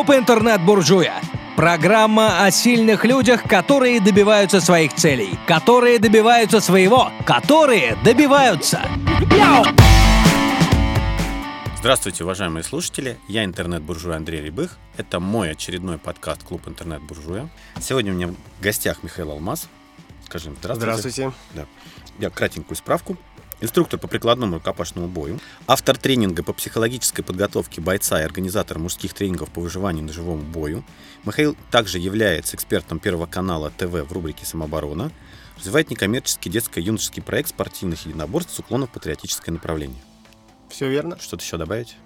[0.00, 1.20] Клуб «Интернет-буржуя».
[1.56, 8.80] Программа о сильных людях, которые добиваются своих целей, которые добиваются своего, которые добиваются.
[11.76, 13.18] Здравствуйте, уважаемые слушатели.
[13.28, 14.78] Я интернет-буржуй Андрей Рябых.
[14.96, 17.50] Это мой очередной подкаст «Клуб интернет-буржуя».
[17.78, 19.68] Сегодня у меня в гостях Михаил Алмаз.
[20.24, 20.96] Скажем, здравствуйте.
[20.96, 21.32] Здравствуйте.
[21.52, 21.66] Да.
[22.18, 23.18] Я кратенькую справку.
[23.60, 29.50] Инструктор по прикладному рукопашному бою, автор тренинга по психологической подготовке бойца и организатор мужских тренингов
[29.50, 30.82] по выживанию на живом бою.
[31.24, 35.10] Михаил также является экспертом Первого канала ТВ в рубрике «Самооборона»,
[35.58, 40.00] развивает некоммерческий детско-юношеский проект спортивных единоборств с уклоном в патриотическое направление.
[40.70, 41.18] Все верно.
[41.20, 41.96] Что-то еще добавить?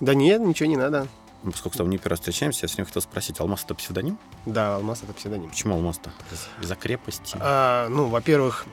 [0.00, 1.08] Да нет, ничего не надо.
[1.42, 4.18] Ну, поскольку с тобой не первый раз встречаемся, я сегодня хотел спросить, Алмаз это псевдоним?
[4.46, 5.50] Да, Алмаз это псевдоним.
[5.50, 6.10] Почему Алмаз-то?
[6.32, 7.36] Из- Из-за крепости?
[7.38, 8.64] А, ну, во-первых,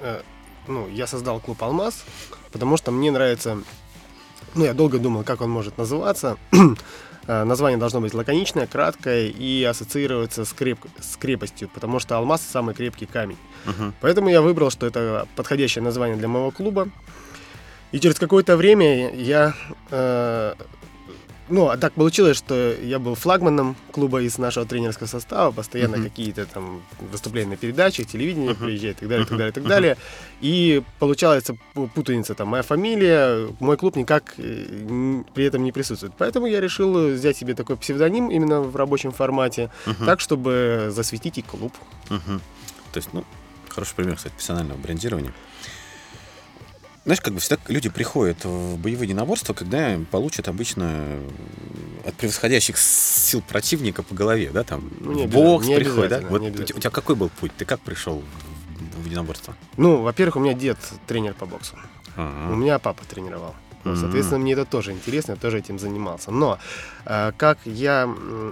[0.00, 0.22] э,
[0.68, 2.04] ну, я создал клуб Алмаз,
[2.52, 3.58] потому что мне нравится.
[4.54, 6.36] Ну, я долго думал, как он может называться.
[7.28, 12.40] Э, Название должно быть лаконичное, краткое и ассоциироваться с, креп- с крепостью, потому что алмаз
[12.40, 13.36] самый крепкий камень.
[13.64, 13.94] Мгм.
[14.00, 16.88] Поэтому я выбрал, что это подходящее название для моего клуба.
[17.90, 19.54] И через какое-то время я...
[19.90, 20.54] э,
[21.48, 26.08] ну, а так получилось, что я был флагманом клуба из нашего тренерского состава, постоянно Мгм.
[26.08, 28.64] какие-то там выступления на передачах, телевидение Мгм.
[28.66, 29.96] приезжает и так далее, и так далее, и так далее.
[30.40, 36.14] И получается пу- путаница там, моя фамилия, мой клуб никак э, при этом не присутствует.
[36.18, 40.06] Поэтому я решил взять себе такой псевдоним именно в рабочем формате, Мгм.
[40.06, 41.72] так, чтобы засветить и клуб.
[42.10, 42.40] Мгм.
[42.92, 43.24] То есть, ну,
[43.68, 45.32] хороший пример, кстати, профессионального брендирования.
[47.06, 51.28] Знаешь, как бы всегда люди приходят в боевые единоборства, когда получат обычно э,
[52.08, 56.20] от превосходящих сил противника по голове, да, там Ну, бокс приходит, да?
[56.28, 57.52] Вот у тебя- какой был путь?
[57.56, 58.24] Ты как пришел
[58.96, 59.54] в- единоборство?
[59.76, 61.76] Ну, во-первых, у меня дед тренер по боксу.
[62.16, 62.52] Ага.
[62.52, 63.54] У меня папа тренировал.
[63.90, 64.00] Мгм.
[64.00, 66.30] Соответственно, мне это тоже интересно, я тоже этим занимался.
[66.30, 66.58] Но
[67.04, 68.08] э, как я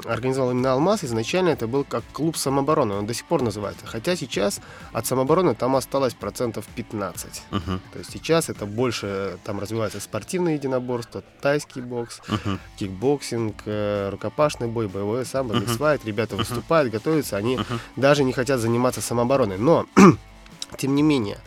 [0.06, 3.86] организовал именно «Алмаз», изначально это был как клуб самообороны, он до сих пор называется.
[3.86, 4.60] Хотя сейчас
[4.92, 7.42] от самообороны там осталось процентов 15.
[7.50, 7.80] Мгм.
[7.92, 12.58] То есть сейчас это больше, там развивается спортивное единоборство, тайский бокс, Мгм.
[12.76, 15.62] кикбоксинг, э, рукопашный бой, боевое самбо, Мгм.
[15.62, 16.04] миксфайт.
[16.04, 17.80] Ребята выступают, готовятся, они Мгм.
[17.96, 19.58] даже не хотят заниматься самообороной.
[19.58, 19.86] Но,
[20.78, 21.38] тем не менее,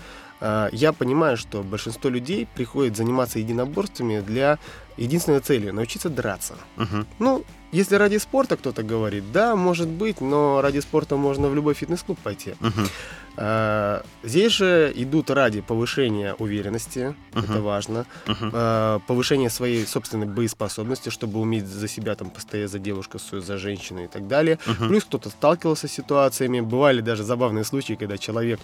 [0.41, 4.59] я понимаю, что большинство людей приходит заниматься единоборствами для
[4.97, 6.55] единственной цели– научиться драться.
[6.75, 7.05] Мгм.
[7.19, 11.73] Ну, если ради спорта кто-то говорит, да, может быть, но ради спорта можно в любой
[11.73, 12.55] фитнес-клуб пойти.
[13.39, 17.43] А, Здесь же идут ради повышения уверенности, Мгм.
[17.43, 23.19] это важно, а, повышения своей собственной боеспособности, чтобы уметь за себя там постоять за девушку,
[23.31, 24.57] за женщину и так далее.
[24.65, 24.87] Мгм.
[24.87, 28.59] Плюс кто-то сталкивался с ситуациями, бывали даже забавные случаи, когда человек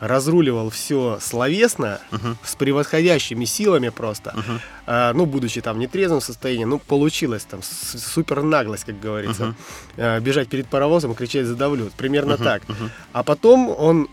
[0.00, 2.36] разруливал все словесно, Мгм.
[2.44, 4.60] с превосходящими силами просто, Мгм.
[4.86, 9.56] а, ну, будучи там в нетрезвом состоянии, ну, получилось там супер наглость, как говорится, Мгм.
[9.96, 12.44] а, бежать перед паровозом и кричать «задавлю», примерно Мгм.
[12.44, 12.68] так.
[12.68, 12.90] Мгм.
[13.12, 14.08] А потом он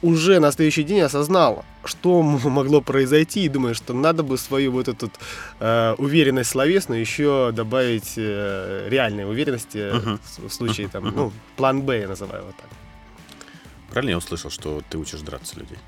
[0.00, 4.86] уже на следующий день осознал, что могло произойти, и думает, что надо бы свою вот
[4.86, 5.10] эту
[5.58, 10.20] э, уверенность словесную еще добавить э, реальной уверенности Мгм.
[10.46, 11.16] в, случае там, Мгм.
[11.16, 12.68] ну, план Б, я называю его так.
[13.90, 15.78] Правильно я услышал, что ты учишь драться людей?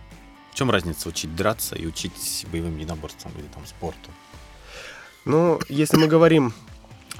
[0.52, 4.10] В чем разница учить драться и учить боевым единоборствам или там спорту?
[5.24, 6.52] Ну, если мы говорим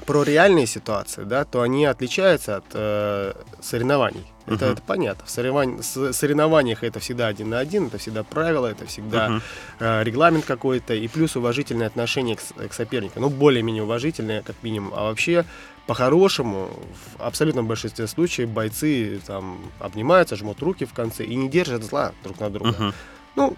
[0.05, 4.25] про реальные ситуации, да, то они отличаются от э, соревнований.
[4.47, 4.73] Это, Мгм.
[4.73, 5.25] это понятно.
[5.25, 9.41] В соревнованиях, с- соревнованиях это всегда один на один, это всегда правила, это всегда Мгм.
[9.79, 13.19] э, регламент какой-то и плюс уважительное отношение к, к сопернику.
[13.19, 14.93] Ну, более-менее уважительное, как минимум.
[14.95, 15.45] А вообще,
[15.87, 16.69] по-хорошему,
[17.17, 22.13] в абсолютном большинстве случаев бойцы там обнимаются, жмут руки в конце и не держат зла
[22.23, 22.71] друг на друга.
[22.71, 22.93] Мгм.
[23.35, 23.55] Ну,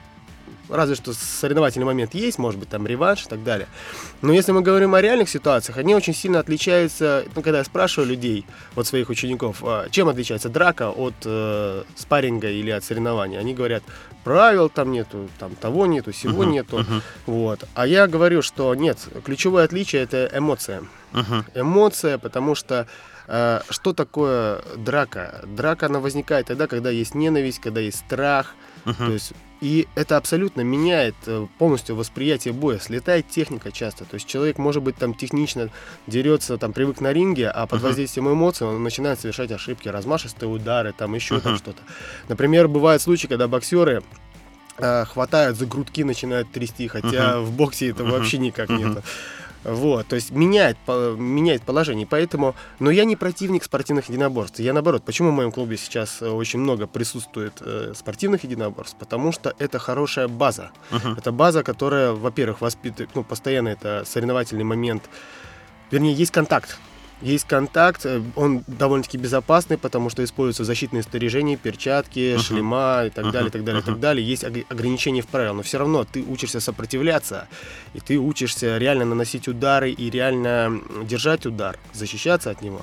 [0.70, 3.68] разве что соревновательный момент есть, может быть, там реванш и так далее.
[4.22, 8.09] Но если мы говорим о реальных ситуациях, они очень сильно отличаются, ну, когда я спрашиваю
[8.09, 8.46] людей,
[8.76, 13.84] вот своих учеников, а, чем отличается драка от э, спарринга или от соревнований, они говорят,
[14.24, 16.52] правил там нету, там того нету, сего Мгм.
[16.52, 17.02] нету, Мгм.
[17.25, 17.64] вот.
[17.75, 21.46] А я говорю, что нет, ключевое отличие это эмоция Мгм.
[21.56, 22.88] эмоция, потому что
[23.28, 25.42] э, что такое драка?
[25.46, 28.54] Драка, она возникает тогда, когда есть ненависть, когда есть страх.
[28.86, 28.96] Мгм.
[29.07, 32.80] То есть, и это абсолютно меняет э, полностью восприятие боя.
[32.80, 34.04] Слетает техника часто.
[34.04, 35.69] То есть человек, может быть, там технично
[36.06, 40.92] дерется, там привык на ринге, а под воздействием эмоций он начинает совершать ошибки, размашистые удары,
[40.92, 41.81] там еще там что-то.
[42.27, 44.04] Например, бывают случаи, когда боксеры
[44.80, 48.95] э, хватают за грудки, начинают трясти, хотя в боксе это вообще никак Мгм.
[48.95, 49.04] нет.
[49.63, 52.06] Вот, то есть меняет, по- меняет положение.
[52.06, 54.60] Поэтому, но я не противник спортивных единоборств.
[54.60, 58.95] Я наоборот, почему в моем клубе сейчас э, очень много присутствует э, спортивных единоборств?
[59.00, 60.71] Потому что это хорошая база.
[60.92, 61.13] Мгм.
[61.18, 65.04] Это база, которая, во-первых, воспитывает, ну, постоянно это соревновательный момент.
[65.92, 66.77] Вернее, есть контакт.
[67.24, 72.40] Есть контакт, э, он довольно-таки безопасный, потому что используются защитные снаряжения, перчатки, uh-huh.
[72.40, 73.31] шлема и так uh-huh.
[73.31, 73.84] далее, и так далее, uh-huh.
[73.84, 74.28] и так далее.
[74.28, 77.48] Есть ограничения в правилах, но все равно ты учишься сопротивляться,
[77.94, 82.81] и ты учишься реально наносить удары и реально держать удар, защищаться от него.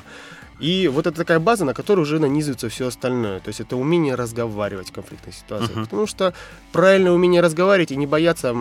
[0.58, 3.40] И вот это такая база, на которой уже нанизывается все остальное.
[3.40, 5.74] То есть это умение разговаривать в конфликтной ситуации.
[5.74, 5.84] Uh-huh.
[5.84, 6.34] Потому что
[6.72, 8.54] правильное умение разговаривать и не бояться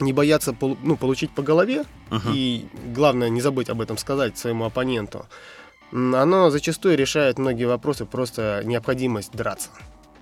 [0.00, 2.32] не бояться ну, получить по голове, uh-huh.
[2.34, 5.26] и главное не забыть об этом сказать своему оппоненту,
[5.92, 9.70] оно зачастую решает многие вопросы, просто необходимость драться.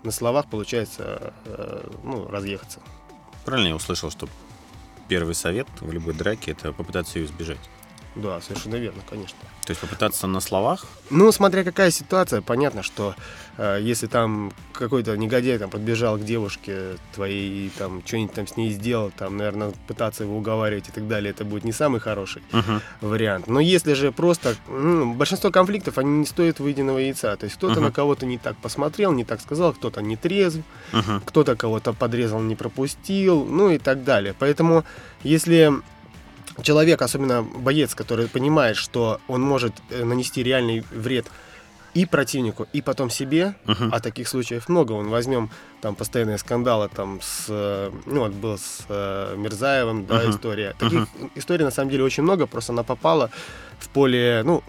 [0.03, 2.81] На словах получается э, ну, разъехаться.
[3.44, 4.29] Правильно я услышал, что
[5.09, 7.59] первый совет в любой драке это попытаться ее избежать.
[8.16, 9.37] Да, совершенно верно, конечно.
[9.64, 10.87] То есть попытаться на словах?
[11.11, 13.14] Ну, смотря какая ситуация, понятно, что
[13.56, 18.56] э, если там какой-то негодяй там подбежал к девушке твоей и там что-нибудь там с
[18.56, 22.43] ней сделал, там, наверное, пытаться его уговаривать и так далее, это будет не самый хороший
[22.52, 22.81] uh-huh.
[23.00, 23.49] вариант.
[23.49, 27.34] Но если же просто, ну, большинство конфликтов, они не стоят выеденного яйца.
[27.37, 27.84] То есть кто-то uh-huh.
[27.84, 30.61] на кого-то не так посмотрел, не так сказал, кто-то не трезв,
[30.93, 31.22] uh-huh.
[31.25, 34.34] кто-то кого-то подрезал, не пропустил, ну и так далее.
[34.38, 34.84] Поэтому
[35.25, 35.72] если
[36.62, 41.27] человек, особенно боец, который понимает, что он может э, нанести реальный вред
[41.95, 43.91] и противнику, и потом себе, uh-huh.
[43.93, 44.93] а таких случаев много.
[44.93, 50.23] Он возьмем там постоянные скандалы там с, э, ну вот был с э, Мирзаевым, да,
[50.23, 50.31] uh-huh.
[50.31, 50.75] история.
[50.79, 51.31] Таких uh-huh.
[51.37, 53.31] историй на самом деле очень много, просто она попала
[53.79, 54.62] в поле, ну,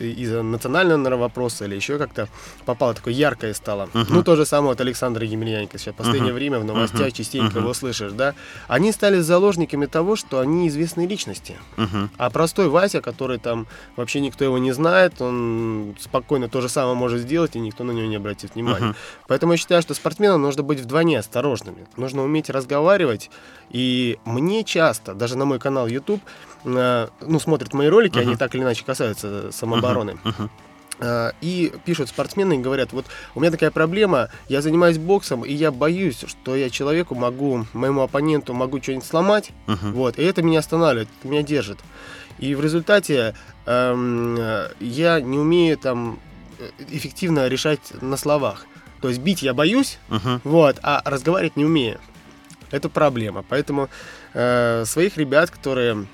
[0.00, 2.28] из-за национального вопроса или еще как-то
[2.64, 3.88] попало такое яркое стало.
[3.92, 4.06] Uh-huh.
[4.08, 5.78] Ну, то же самое от Александра Емельяненко.
[5.78, 6.34] Сейчас в последнее uh-huh.
[6.34, 7.12] время в новостях uh-huh.
[7.12, 7.62] частенько uh-huh.
[7.62, 8.34] его слышишь, да?
[8.68, 11.56] Они стали заложниками того, что они известные личности.
[11.76, 12.08] Uh-huh.
[12.16, 13.66] А простой Вася, который там
[13.96, 17.92] вообще никто его не знает, он спокойно то же самое может сделать, и никто на
[17.92, 18.90] него не обратит внимания.
[18.90, 19.26] Uh-huh.
[19.28, 21.86] Поэтому я считаю, что спортсменам нужно быть вдвойне осторожными.
[21.96, 23.30] Нужно уметь разговаривать.
[23.70, 26.20] И мне часто, даже на мой канал YouTube,
[26.64, 28.22] ну, смотрят мои ролики, uh-huh.
[28.22, 30.18] они так или иначе касаются самообороны.
[30.24, 30.48] Uh-huh.
[30.98, 31.34] Uh-huh.
[31.40, 35.72] И пишут спортсмены и говорят, вот у меня такая проблема, я занимаюсь боксом, и я
[35.72, 39.92] боюсь, что я человеку могу, моему оппоненту могу что-нибудь сломать, uh-huh.
[39.92, 41.78] вот, и это меня останавливает, это меня держит.
[42.38, 43.34] И в результате
[43.66, 44.38] эм,
[44.78, 46.18] я не умею там
[46.90, 48.66] эффективно решать на словах.
[49.00, 50.40] То есть бить я боюсь, uh-huh.
[50.44, 51.98] вот, а разговаривать не умею.
[52.70, 53.44] Это проблема.
[53.48, 53.88] Поэтому
[54.34, 56.06] э, своих ребят, которые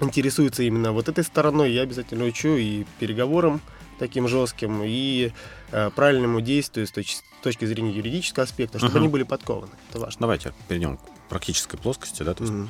[0.00, 3.60] интересуется именно вот этой стороной, я обязательно учу и переговорам
[3.98, 5.32] таким жестким, и
[5.70, 8.98] э, правильному действию с, точ- с точки зрения юридического аспекта, чтобы uh-huh.
[8.98, 9.72] они были подкованы.
[9.90, 10.20] Это важно.
[10.22, 12.68] Давайте перейдем к практической плоскости, да, то есть, uh-huh.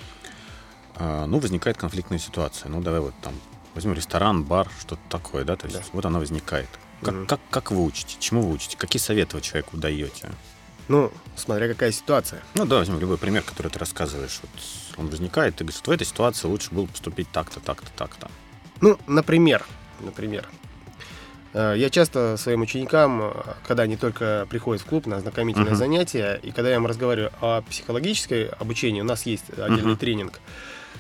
[0.97, 2.69] э, ну, возникает конфликтная ситуация.
[2.69, 3.33] Ну, давай вот там
[3.75, 5.85] возьмем ресторан, бар, что-то такое, да, то есть да.
[5.93, 6.69] вот она возникает.
[7.01, 7.27] Как, uh-huh.
[7.27, 8.17] как, как вы учите?
[8.19, 8.77] Чему вы учите?
[8.77, 10.31] Какие советы вы человеку даете?
[10.89, 12.43] Ну, смотря какая ситуация.
[12.55, 14.41] Ну, да, возьмем любой пример, который ты рассказываешь.
[14.43, 14.51] Вот
[14.97, 18.31] он возникает, ты говоришь, в этой ситуации лучше было поступить так-то, так-то, так-то.
[18.81, 19.65] Ну, например,
[20.01, 20.49] например,
[21.55, 23.33] э, я часто своим ученикам, э,
[23.67, 25.77] когда они только приходят в клуб на знакомительное uh-huh.
[25.77, 29.99] занятие, и когда я им разговариваю о психологической обучении, у нас есть отдельный uh-huh.
[29.99, 30.41] тренинг,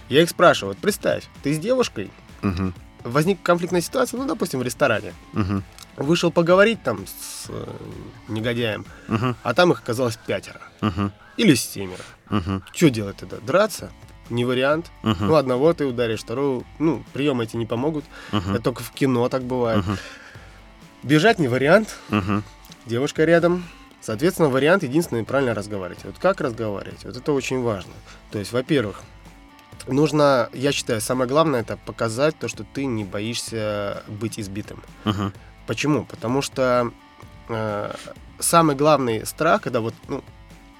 [0.08, 2.10] я их спрашиваю, вот представь, ты с девушкой,
[2.42, 2.72] uh-huh.
[3.04, 5.14] возник конфликтная ситуация, ну, допустим, в ресторане.
[5.32, 5.62] Uh-huh.
[5.96, 7.66] Вышел поговорить там с э,
[8.28, 9.34] негодяем, uh-huh.
[9.42, 10.60] а там их оказалось пятеро.
[10.80, 11.10] Uh-huh.
[11.36, 12.02] Или семеро.
[12.30, 12.62] Угу.
[12.72, 13.38] Что делать тогда?
[13.38, 13.90] Драться?
[14.30, 14.90] Не вариант.
[15.02, 15.24] Угу.
[15.24, 18.04] Ну, одного ты ударишь, второго, ну, приемы эти не помогут.
[18.32, 18.50] Угу.
[18.50, 19.84] Это только в кино так бывает.
[19.84, 19.96] Угу.
[21.02, 21.96] Бежать не вариант.
[22.10, 22.42] Угу.
[22.86, 23.64] Девушка рядом.
[24.00, 26.04] Соответственно, вариант единственный правильно разговаривать.
[26.04, 27.04] Вот как разговаривать?
[27.04, 27.92] Вот это очень важно.
[28.30, 29.02] То есть, во-первых,
[29.86, 34.82] нужно, я считаю, самое главное это показать то, что ты не боишься быть избитым.
[35.04, 35.32] Угу.
[35.66, 36.04] Почему?
[36.04, 36.90] Потому что
[37.48, 37.94] э,
[38.40, 40.24] самый главный страх, когда вот, ну,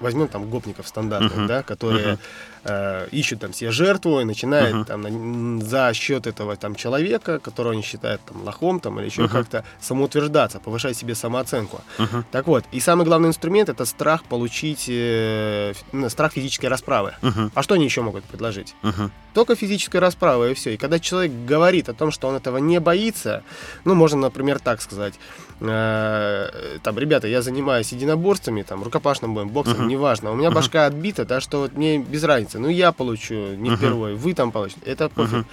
[0.03, 1.47] возьмем там гопников стандартных, uh-huh.
[1.47, 2.19] да, которые uh-huh.
[2.63, 4.85] Э, ищут там себе жертву и начинают uh-huh.
[4.85, 9.23] там на, за счет этого там человека, которого они считают там лохом там или еще
[9.23, 9.29] uh-huh.
[9.29, 11.81] как-то самоутверждаться, повышать себе самооценку.
[11.97, 12.23] Uh-huh.
[12.31, 15.73] Так вот, и самый главный инструмент это страх получить э,
[16.09, 17.13] страх физической расправы.
[17.21, 17.51] Uh-huh.
[17.53, 18.75] А что они еще могут предложить?
[18.83, 19.09] Uh-huh.
[19.33, 20.73] Только физическая расправа и все.
[20.73, 23.43] И когда человек говорит о том, что он этого не боится,
[23.83, 25.15] ну можно, например, так сказать.
[25.59, 26.49] Э,
[26.83, 29.87] там, ребята, я занимаюсь единоборствами, там, рукопашным боем, боксом, uh-huh.
[29.87, 30.31] неважно.
[30.31, 30.55] У меня uh-huh.
[30.55, 32.52] башка отбита, да, что вот мне без разницы.
[32.59, 33.77] Ну, я получу не uh-huh.
[33.77, 34.81] впервые, вы там получите.
[34.85, 35.39] Это пофиг.
[35.39, 35.45] Uh-huh.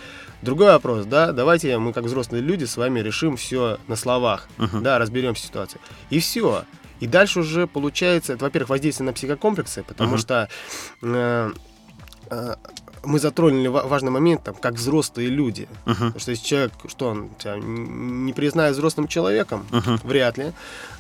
[0.43, 4.81] Другой вопрос, да, давайте мы как взрослые люди с вами решим все на словах, uh-huh.
[4.81, 5.81] да, разберем ситуацию.
[6.09, 6.65] И все.
[7.01, 10.19] И дальше уже получается, это, во-первых, воздействие на психокомплексы, потому uh-huh.
[10.19, 10.49] что
[11.03, 11.53] э,
[12.31, 12.55] э,
[13.05, 15.69] мы затронули ва- важный момент, там, как взрослые люди.
[15.87, 15.95] Мгм.
[15.97, 20.01] Потому что если человек, что он тебя не признает взрослым человеком, Мгм.
[20.05, 20.53] вряд ли.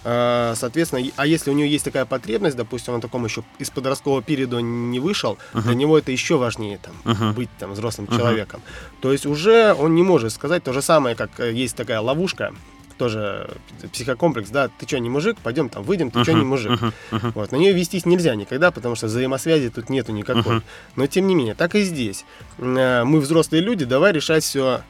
[0.04, 4.22] А, Соответственно, а если у него есть такая потребность, допустим, он таком еще из подросткового
[4.22, 7.32] периода не вышел, для него это еще важнее там, Мгм.
[7.34, 8.16] быть там взрослым Мгм.
[8.18, 8.60] человеком.
[9.00, 12.52] То есть уже он не может сказать то же самое, как э, есть такая ловушка,
[13.00, 13.48] тоже
[13.92, 16.72] психокомплекс, да, ты что, не мужик, пойдем там, выйдем, ты что, не мужик.
[16.72, 16.92] Мгм.
[17.10, 17.32] Мгм.
[17.34, 20.56] Вот, на нее вестись нельзя никогда, потому что взаимосвязи тут нету никакой.
[20.56, 20.62] Мгм.
[20.96, 22.24] Но тем не менее, так и здесь.
[22.58, 24.82] Э, Мы взрослые люди, давай решать все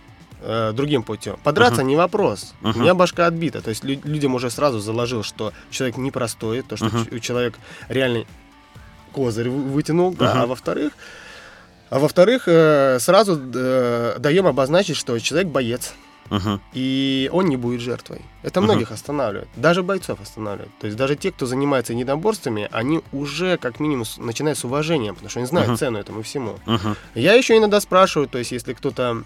[0.73, 1.37] другим путем.
[1.45, 2.55] Подраться не вопрос.
[2.63, 2.81] У Мгм.
[2.81, 3.61] меня башка отбита.
[3.61, 7.07] То есть лю- людям уже сразу заложил, что человек непростой, то, что Мгм.
[7.07, 7.55] ч- человек
[7.91, 8.27] реальный
[9.13, 10.41] козырь вы- вытянул, да, Мгм.
[10.43, 10.93] а во-вторых,
[11.91, 15.93] а во-вторых, э, сразу э, даем обозначить, что человек боец,
[16.31, 16.61] Мгм.
[16.73, 18.23] и он не будет жертвой.
[18.43, 19.49] Это многих останавливает.
[19.57, 20.71] Даже бойцов останавливает.
[20.79, 25.31] То есть даже те, кто занимается единоборствами, они уже как минимум начинают с уважением, потому
[25.31, 25.77] что они знают Мгм.
[25.79, 26.59] цену этому всему.
[26.67, 26.97] Мгм.
[27.15, 29.25] Я еще иногда спрашиваю, то есть если кто-то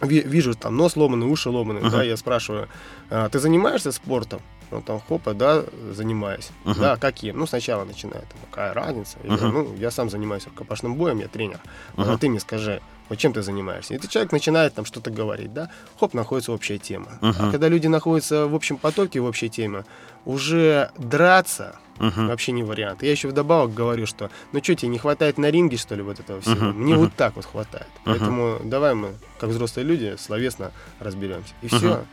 [0.00, 1.90] ви- вижу там нос ломанный, уши ломанные, Мгм.
[1.90, 2.68] да, я спрашиваю,
[3.10, 4.40] «А ты занимаешься спортом?
[4.70, 6.50] Он там, хопа, да, занимаюсь.
[6.64, 6.80] Мгм.
[6.80, 7.38] Да, каким?
[7.38, 9.16] Ну, сначала начинает, там, какая разница?
[9.24, 11.60] Я говорю, ну, я сам занимаюсь рукопашным боем, я тренер.
[11.96, 12.18] А Мгм.
[12.18, 13.94] ты мне скажи, вот чем ты занимаешься?
[13.94, 17.18] И этот человек начинает там что-то говорить, да, хоп, находится общая тема.
[17.22, 17.36] Мгм.
[17.38, 19.84] А когда люди находятся в общем потоке, в общей теме,
[20.26, 22.28] уже драться Мгм.
[22.28, 23.02] вообще не вариант.
[23.02, 26.20] Я еще вдобавок говорю, что ну что, тебе не хватает на ринге, что ли, вот
[26.20, 26.54] этого всего?
[26.66, 27.04] Мгм, Мне мгм.
[27.04, 27.88] вот так вот хватает.
[28.04, 31.54] Поэтому давай мы, как взрослые люди, словесно разберемся.
[31.62, 31.76] И Мгм.
[31.78, 32.04] все.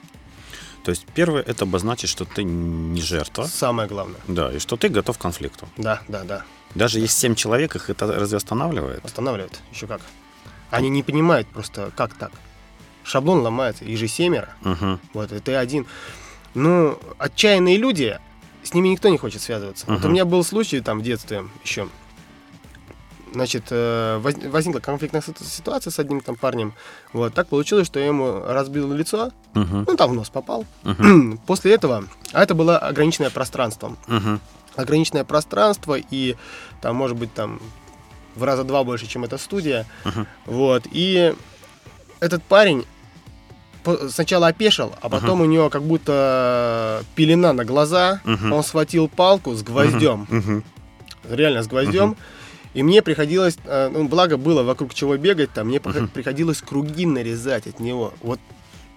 [0.85, 4.19] То есть первое это обозначить, что ты не жертва, Самое главное.
[4.27, 5.67] да, и что ты готов к конфликту.
[5.77, 6.43] Да, да, да.
[6.75, 9.03] Даже есть семь человек, их это разве останавливает?
[9.03, 9.59] Останавливает.
[9.73, 10.01] Еще как.
[10.69, 12.31] Они не понимают просто, как так.
[13.03, 13.83] Шаблон ломается.
[13.83, 14.49] Их же семеро.
[14.61, 14.99] Мгм.
[15.13, 15.87] Вот, и ты один.
[16.53, 18.19] Ну, отчаянные люди,
[18.63, 19.85] с ними никто не хочет связываться.
[19.87, 20.07] Вот Мгм.
[20.09, 21.89] у меня был случай там в детстве еще.
[23.33, 26.73] Значит, э, воз- возникла конфликтная ситу- ситуация с одним там парнем.
[27.11, 29.85] Вот, так получилось, что я ему разбил лицо, Мгм.
[29.87, 30.65] ну, там в нос попал.
[30.83, 31.37] Мгм.
[31.47, 33.95] После этого, а это было ограниченное пространство.
[34.07, 34.39] Мгм.
[34.75, 36.35] Ограниченное пространство, и
[36.81, 37.59] там, может быть, там
[38.35, 39.85] в раза два больше, чем эта студия.
[40.05, 40.27] Мгм.
[40.45, 41.33] Вот, и
[42.19, 42.85] этот парень
[44.09, 48.21] сначала опешил, а потом у него как будто пелена на глаза.
[48.23, 48.53] Мгм.
[48.53, 50.63] Он схватил палку с гвоздем, Мгм.
[51.29, 52.15] реально с гвоздем.
[52.75, 56.09] И мне приходилось, э, ну, благо было вокруг чего бегать, там мне Мгм.
[56.09, 58.13] приходилось круги нарезать от него.
[58.21, 58.39] Вот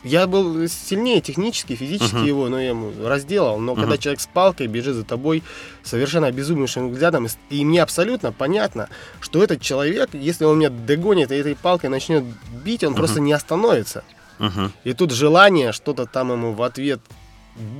[0.02, 2.24] я был сильнее технически, физически Мгм.
[2.26, 3.60] его, но я ему разделал.
[3.60, 3.82] Но Мгм.
[3.82, 5.44] когда человек с палкой бежит за тобой
[5.84, 8.88] совершенно обезумевшим взглядом, и мне абсолютно понятно,
[9.20, 12.24] что этот человек, если он меня догонит и этой палкой начнет
[12.64, 14.02] бить, он просто не остановится.
[14.40, 14.72] Мгм.
[14.82, 17.00] И тут желание что-то там ему в ответ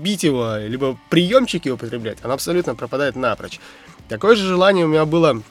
[0.03, 3.59] бить его, либо приемчики употреблять, оно абсолютно пропадает напрочь.
[4.09, 5.43] Такое же желание у меня было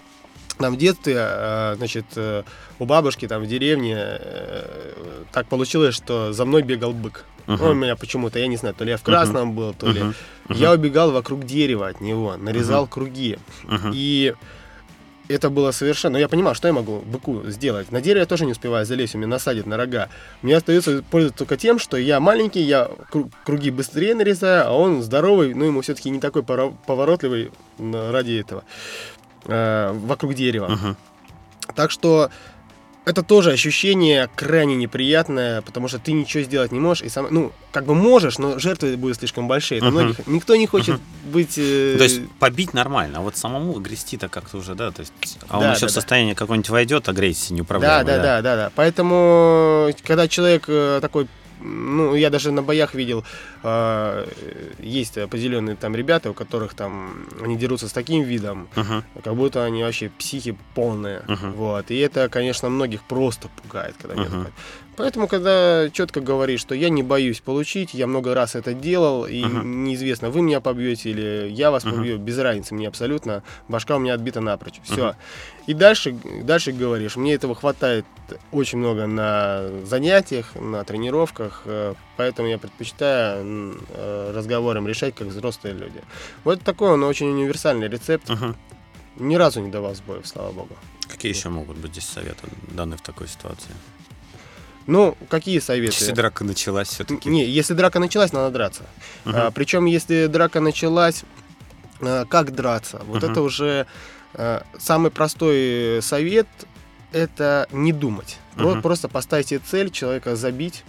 [0.58, 2.44] там в детстве, э, значит, э,
[2.80, 7.26] у бабушки там в деревне э, так получилось, что за мной бегал бык.
[7.48, 10.02] Ну, у меня почему-то, я не знаю, то ли я в красном был, то ли...
[10.02, 10.14] Мгм.
[10.50, 13.38] Я убегал вокруг дерева от него, нарезал круги.
[13.64, 13.92] Мгм.
[13.94, 14.34] И
[15.30, 16.14] это было совершенно...
[16.14, 17.92] Ну, я понимал, что я могу быку сделать.
[17.92, 20.10] На дерево я тоже не успеваю залезть, у меня насадит на рога.
[20.42, 25.02] Мне остается пользоваться только тем, что я маленький, я кру- круги быстрее нарезаю, а он
[25.02, 28.64] здоровый, ну, ему все-таки не такой поворотливый ради этого,
[29.48, 30.68] э, вокруг дерева.
[30.68, 30.96] Мгм.
[31.76, 32.30] Так что
[33.06, 37.04] это тоже ощущение крайне неприятное, потому что ты ничего сделать не можешь.
[37.04, 39.82] И сам, ну, как бы можешь, но жертвы будут слишком большие.
[39.82, 39.92] Мгм.
[39.92, 41.00] многих, никто не хочет
[41.32, 41.58] быть...
[41.58, 45.14] э, То есть побить нормально, а вот самому грести-то как-то уже, да, то есть,
[45.48, 45.94] а он Да, еще да, в да.
[45.94, 48.06] состояние какой-нибудь войдет, агрессии Да, неуправляемой.
[48.06, 48.72] да, да, да, да.
[48.76, 51.28] Поэтому, когда человек э, такой,
[51.62, 53.24] ну, я даже на боях видел,
[53.64, 54.28] э,
[54.80, 59.04] есть определенные там ребята, у которых там они дерутся с таким видом, Мгм.
[59.24, 61.22] как будто они вообще психи полные.
[61.28, 61.52] Мгм.
[61.54, 61.92] Вот.
[61.92, 64.48] И это, конечно, многих просто пугает, когда мне Мгм.
[64.98, 69.44] Поэтому, когда четко говоришь, что я не боюсь получить, я много раз это делал, и
[69.46, 69.84] Мгм.
[69.84, 71.96] неизвестно, вы меня побьете или я вас Мгм.
[71.96, 73.44] побью, без разницы мне абсолютно.
[73.68, 74.82] Башка у меня отбита напрочь.
[74.84, 75.10] Все.
[75.10, 75.16] Мгм.
[75.68, 78.06] И дальше, дальше говоришь, мне этого хватает
[78.52, 85.76] очень много на занятиях, на тренировках, э, поэтому я предпочитаю э, разговором решать, как взрослые
[85.76, 86.02] люди.
[86.44, 88.28] Вот такой он очень универсальный рецепт.
[88.30, 88.56] Мгм.
[89.18, 90.76] Ни разу не давал сбоев, слава богу.
[91.08, 93.72] Какие еще могут быть здесь советы, данные в такой ситуации?
[94.88, 95.94] Ну, какие советы?
[95.94, 97.30] Если драка началась все-таки.
[97.30, 98.84] Не, если драка началась, надо драться.
[99.26, 99.52] Мгм.
[99.54, 101.24] причем, если драка началась,
[102.02, 103.02] а, как драться?
[103.06, 103.32] Вот Мгм.
[103.32, 103.86] это уже
[104.34, 106.48] а, самый простой совет–
[107.12, 108.38] это не думать.
[108.56, 108.82] Мгм.
[108.82, 110.84] Просто поставить себе цель, человека забить.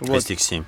[0.00, 0.14] А Вот.
[0.16, 0.64] если их семь.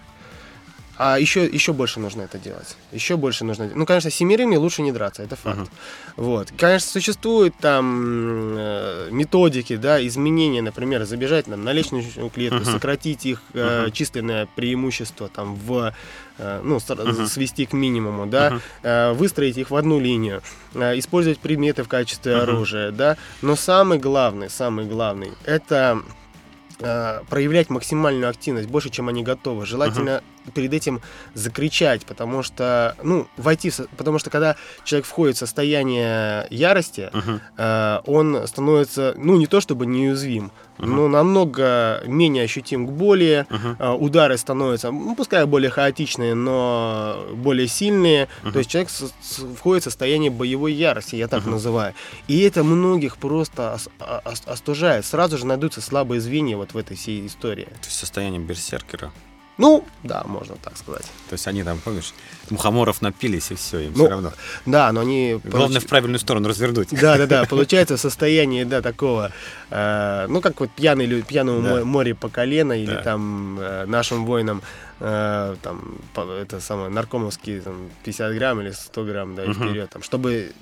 [1.02, 2.76] А еще, еще больше нужно это делать.
[2.92, 3.70] Еще больше нужно.
[3.74, 5.56] Ну, конечно, семерыми лучше не драться, это факт.
[5.56, 5.68] Мгм.
[6.16, 6.52] Вот.
[6.58, 12.66] Конечно, существуют там э, методики, да, изменения, например, забежать там, на лестничную клетку, Мгм.
[12.66, 15.94] сократить их э, численное преимущество там в
[16.36, 17.26] э, ну, Мгм.
[17.26, 18.60] свести к минимуму, да, Мгм.
[18.82, 20.42] э, выстроить их в одну линию,
[20.74, 22.42] э, использовать предметы в качестве Мгм.
[22.42, 23.16] оружия, да.
[23.40, 26.02] Но самый главный, самый главный, это
[26.82, 29.66] э, проявлять максимальную активность, больше, чем они готовы.
[29.66, 30.22] Желательно
[30.54, 31.00] перед этим
[31.34, 37.40] закричать, потому что, ну, войти, в потому что когда человек входит в состояние ярости, Мгм.
[37.56, 40.96] э, он становится, ну, не то чтобы неуязвим, Мгм.
[40.96, 43.76] но намного менее ощутим к боли, Мгм.
[43.78, 48.28] э, удары становятся, ну, пускай более хаотичные, но более сильные.
[48.42, 48.52] Мгм.
[48.52, 51.52] То есть человек с- с- входит в состояние боевой ярости, я так Мгм.
[51.52, 51.94] называю.
[52.28, 55.04] И это многих просто ос- а- ос- остужает.
[55.04, 57.64] Сразу же найдутся слабые звенья вот в этой всей истории.
[57.64, 59.12] То есть состояние берсеркера.
[59.60, 61.04] Ну, да, можно так сказать.
[61.28, 62.14] То есть они там, помнишь,
[62.48, 64.32] мухоморов напились и все, им Ну, все равно.
[64.66, 65.38] Да, но они...
[65.44, 66.88] Главное получ- в правильную сторону развернуть.
[66.92, 67.44] Да, да, да.
[67.44, 69.32] Получается состояние, да, такого,
[69.70, 71.76] э, ну, как вот пьяный, пьяному Да.
[71.76, 73.02] мо- море по колено, или Да.
[73.02, 74.62] там э, нашим воинам
[75.00, 79.54] э, там, это самое, наркомовские там, 50 грамм или 100 грамм, да, и Мгм.
[79.68, 80.52] вперед, там, чтобы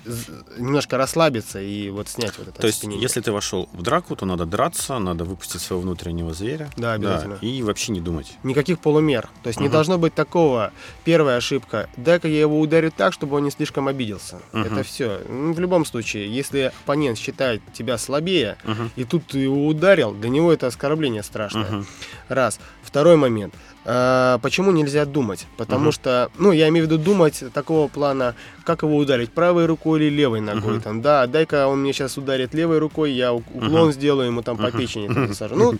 [0.56, 4.26] немножко расслабиться и вот снять вот это То есть, если ты вошел в драку, то
[4.26, 6.70] надо драться, надо выпустить своего внутреннего зверя.
[6.76, 7.38] Да, обязательно.
[7.40, 8.32] и вообще не думать.
[8.42, 9.28] Никаких полумер.
[9.42, 9.72] То есть не Мгм.
[9.72, 10.72] должно быть такого.
[11.04, 11.88] Первая ошибка.
[11.96, 14.40] Дай-ка я его ударю так, чтобы он не слишком обиделся.
[14.52, 14.62] Мгм.
[14.64, 15.20] Это все.
[15.28, 18.90] В любом случае, если оппонент считает тебя слабее, Мгм.
[18.96, 21.70] и тут ты его ударил, для него это оскорбление страшное.
[21.70, 21.86] Мгм.
[22.28, 22.58] Раз.
[22.82, 23.54] Второй момент.
[23.90, 25.46] А, почему нельзя думать?
[25.56, 25.92] Потому Мгм.
[25.92, 30.10] что, ну, я имею в виду думать такого плана, как его ударить, правой рукой или
[30.14, 30.72] левой ногой.
[30.74, 30.80] Мгм.
[30.82, 33.92] Там, да, дай-ка он мне сейчас ударит левой рукой, я у- уклон Мгм.
[33.92, 35.54] сделаю ему там по печени там, засажу.
[35.56, 35.78] Ну,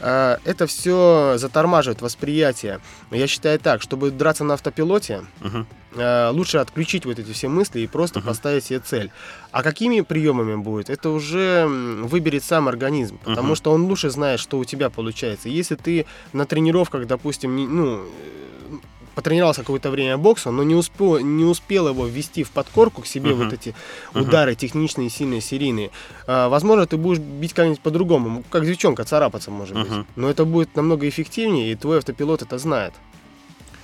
[0.00, 2.80] а, это все затормаживает восприятие.
[3.12, 5.66] Я считаю так, чтобы драться на автопилоте, Мгм.
[5.94, 8.28] Э, лучше отключить вот эти все мысли и просто Мгм.
[8.28, 9.10] поставить себе цель.
[9.52, 13.56] А какими приемами будет, это уже выберет сам организм, потому Мгм.
[13.56, 15.48] что он лучше знает, что у тебя получается.
[15.48, 18.76] Если ты на тренировках, допустим, не- ну, э,
[19.14, 23.30] потренировался какое-то время боксом, но не успел, не успел его ввести в подкорку к себе
[23.30, 23.44] Мгм.
[23.44, 23.72] вот эти
[24.12, 24.24] Мгм.
[24.24, 25.90] удары техничные, сильные, серийные,
[26.26, 29.88] а, возможно, ты будешь бить как-нибудь по-другому, как девчонка, царапаться может быть.
[29.88, 30.06] Мгм.
[30.16, 32.92] Но это будет намного эффективнее, и твой автопилот это знает.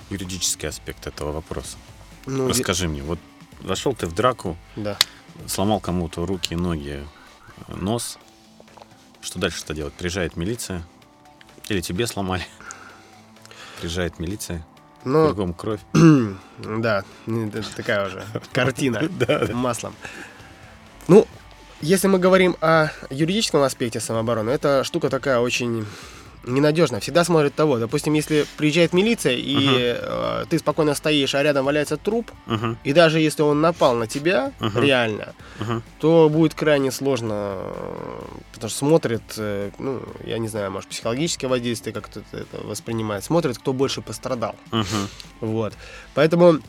[0.09, 1.77] Юридический аспект этого вопроса.
[2.25, 3.19] Ну, Расскажи мне, вот
[3.61, 4.97] вошел ты в драку, Да.
[5.47, 7.03] сломал кому-то руки, ноги,
[7.67, 8.17] нос.
[9.21, 9.93] Что дальше-то делать?
[9.93, 10.83] Приезжает милиция?
[11.69, 12.45] Или тебе сломали?
[13.79, 14.65] Приезжает милиция,
[15.03, 15.79] Но кругом кровь.
[16.57, 19.01] Да, ну, это такая уже картина
[19.51, 19.95] маслом.
[21.07, 21.27] Ну,
[21.81, 25.87] если мы говорим о юридическом аспекте самообороны, это штука такая очень
[26.43, 26.99] ненадежная.
[26.99, 27.77] Всегда смотрит того.
[27.77, 29.75] Допустим, если приезжает милиция, и Мгм.
[29.77, 34.07] э, ты спокойно стоишь, а рядом валяется труп, Мгм, и даже если он напал на
[34.07, 34.79] тебя Мгм.
[34.81, 35.83] реально, мгм.
[35.99, 37.57] то будет крайне сложно,
[38.53, 43.23] потому что смотрит, э, ну, я не знаю, может, психологическое воздействие, как кто-то это воспринимает,
[43.23, 44.55] смотрит, кто больше пострадал.
[44.71, 45.09] Мгм.
[45.41, 45.73] Вот.
[46.13, 46.59] Поэтому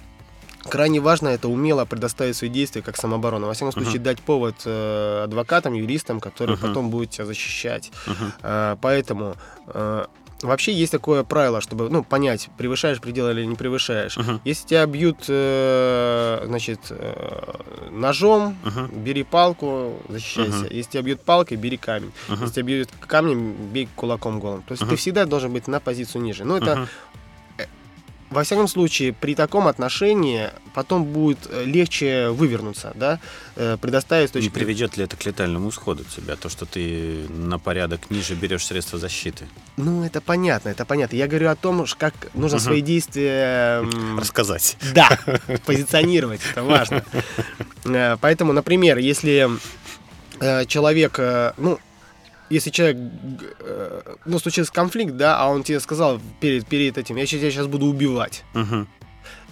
[0.69, 3.47] крайне важно это умело предоставить свои действия как самооборону.
[3.47, 4.03] Во всяком случае, Мгм.
[4.05, 6.69] дать повод э, адвокатам, юристам, которые Мгм.
[6.69, 7.91] потом будут тебя защищать.
[8.07, 8.33] Мгм.
[8.43, 9.35] Э, поэтому
[9.67, 10.05] э,
[10.43, 14.17] вообще есть такое правило, чтобы ну, понять, превышаешь предел или не превышаешь.
[14.17, 14.41] Мгм.
[14.45, 18.91] Если тебя бьют э, значит, э, ножом, Мгм.
[19.05, 20.65] бери палку, защищайся.
[20.65, 20.69] Мгм.
[20.71, 22.13] Если тебя бьют палкой, бери камень.
[22.29, 22.41] Мгм.
[22.43, 24.63] Если тебя бьют камнем, бей кулаком голым.
[24.63, 24.91] То есть Мгм.
[24.91, 26.45] ты всегда должен быть на позицию ниже.
[26.45, 26.89] Ну, это Мгм.
[28.33, 33.21] Во всяком случае, при таком отношении потом будет э, легче вывернуться, да,
[33.57, 37.59] э, предоставить с Не приведет ли это к летальному исходу тебя, то, что ты на
[37.59, 39.47] порядок ниже берешь средства защиты?
[39.77, 41.17] Ну, это понятно, это понятно.
[41.17, 42.65] Я говорю о том, как нужно Мгм.
[42.65, 43.85] свои действия...
[44.19, 44.77] Рассказать.
[44.95, 45.19] Да,
[45.67, 47.05] позиционировать, это важно.
[47.85, 49.49] Э, Поэтому, например, если
[50.67, 51.19] человек,
[51.57, 51.79] ну,
[52.53, 52.99] если человек,
[53.61, 57.67] э, ну, случился конфликт, да, а он тебе сказал перед, перед этим, я тебя сейчас
[57.67, 58.45] буду убивать.
[58.55, 58.87] Мгм.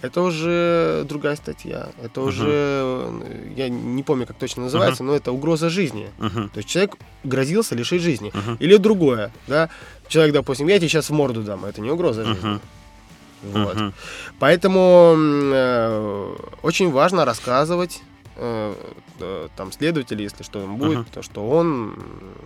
[0.01, 1.89] Это уже другая статья.
[2.03, 2.29] Это Мгм.
[2.29, 6.09] уже, э, я не помню, как точно называется, но это угроза жизни.
[6.19, 6.49] Мгм.
[6.49, 8.31] То есть человек грозился лишить жизни.
[8.33, 8.57] Мгм.
[8.59, 9.69] Или другое, да.
[10.07, 12.49] Человек, допустим, я тебе сейчас в морду дам, это не угроза жизни.
[12.49, 12.61] Мгм.
[13.43, 13.75] Вот.
[13.75, 13.93] Мгм.
[14.39, 18.01] Поэтому э, очень важно рассказывать
[19.55, 21.05] там следователю, если что им будет, Мгм.
[21.13, 21.95] то, что он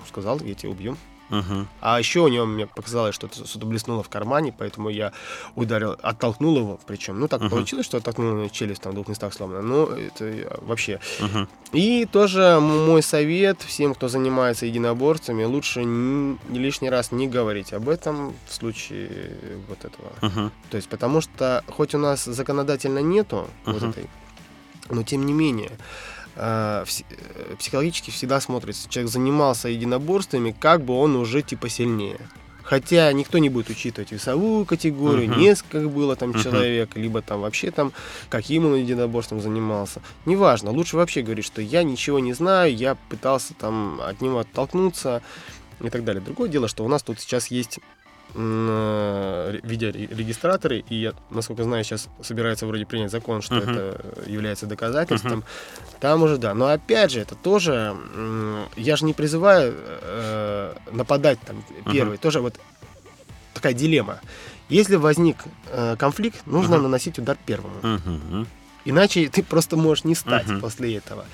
[0.07, 0.97] сказал, я тебя убью.
[1.29, 1.67] Мгм.
[1.81, 5.11] А еще у него мне показалось, что что-то блеснуло в кармане, поэтому я
[5.55, 6.79] ударил, оттолкнул его.
[6.85, 7.49] Причем, ну так Мгм.
[7.49, 9.63] получилось, что оттолкнул челюсть там в двух местах сломана.
[9.63, 10.99] Ну, это вообще.
[11.19, 11.49] Мгм.
[11.71, 17.89] И тоже мой совет всем, кто занимается единоборствами, лучше не лишний раз не говорить об
[17.89, 19.09] этом в случае
[19.67, 20.11] вот этого.
[20.21, 20.51] Мгм.
[20.69, 23.89] То есть, потому что хоть у нас законодательно нету вот Мгм.
[23.89, 24.09] этой,
[24.89, 25.71] но тем не менее
[26.35, 32.19] э, э, психологически всегда смотрится, человек занимался единоборствами, как бы он уже типа сильнее.
[32.63, 35.39] Хотя никто не будет учитывать весовую категорию, Мгм.
[35.39, 36.41] несколько было там Мгм.
[36.41, 37.93] человек, либо там вообще там
[38.29, 40.01] каким он единоборством занимался.
[40.25, 45.21] Неважно, лучше вообще говорить, что я ничего не знаю, я пытался там от него оттолкнуться
[45.79, 46.23] и так далее.
[46.23, 47.79] Другое дело, что у нас тут сейчас есть
[48.33, 53.69] видеорегистраторы, и я, насколько знаю, сейчас собирается вроде принять закон, что Мгм.
[53.69, 55.43] это является доказательством.
[55.99, 56.53] Там уже да.
[56.53, 57.95] Но опять же, это тоже.
[58.75, 62.17] Я же не призываю э, нападать там первый.
[62.17, 62.59] Тоже вот
[63.53, 64.19] такая дилемма.
[64.69, 65.37] Если возник
[65.71, 66.83] э, конфликт, нужно Мгм.
[66.83, 67.75] наносить удар первому.
[67.81, 68.47] Мгм.
[68.87, 70.61] Иначе ты просто можешь не стать Мгм.
[70.61, 71.25] после этого.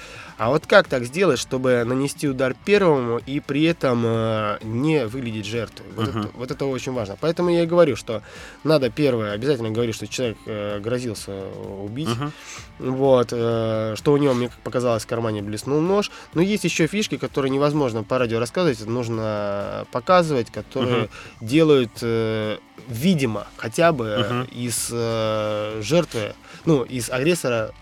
[0.41, 5.45] А вот как так сделать, чтобы нанести удар первому и при этом э, не выглядеть
[5.45, 5.85] жертвой?
[5.95, 6.19] Вот, Мгм.
[6.21, 7.15] это, вот это очень важно.
[7.21, 8.23] Поэтому я и говорю, что
[8.63, 11.43] надо первое обязательно говорить, что человек э, грозился
[11.83, 12.09] убить.
[12.09, 12.31] Мгм.
[12.79, 16.09] Вот, э, что у него, мне показалось, в кармане блеснул нож.
[16.33, 23.45] Но есть еще фишки, которые невозможно по радио рассказывать, нужно показывать, которые делают, э, видимо,
[23.57, 24.43] хотя бы э, Мгм.
[24.45, 26.33] из э, жертвы,
[26.65, 27.73] ну, из агрессора,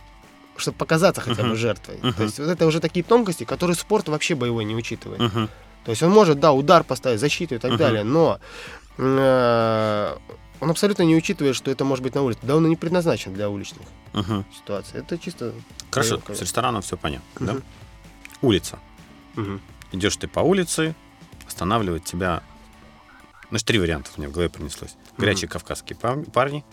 [0.59, 1.97] чтобы показаться хотя бы жертвой.
[2.13, 5.21] То есть вот это уже такие тонкости, которые спорт вообще боевой не учитывает.
[5.85, 8.39] То есть он может, да, удар поставить, защиту и так далее, но
[8.97, 10.15] э,
[10.59, 12.39] он абсолютно не учитывает, что это может быть на улице.
[12.43, 13.87] Да он и не предназначен для уличных
[14.55, 14.99] ситуаций.
[14.99, 15.53] Это чисто...
[15.89, 16.35] Хорошо, боевка.
[16.35, 17.55] с рестораном все понятно, да?
[18.41, 18.79] Улица.
[19.91, 20.95] Идешь ты по улице,
[21.47, 22.43] останавливает тебя...
[23.49, 24.95] Значит, три варианта меня в голове пронеслось.
[25.17, 26.63] Горячие кавказские пар- парни,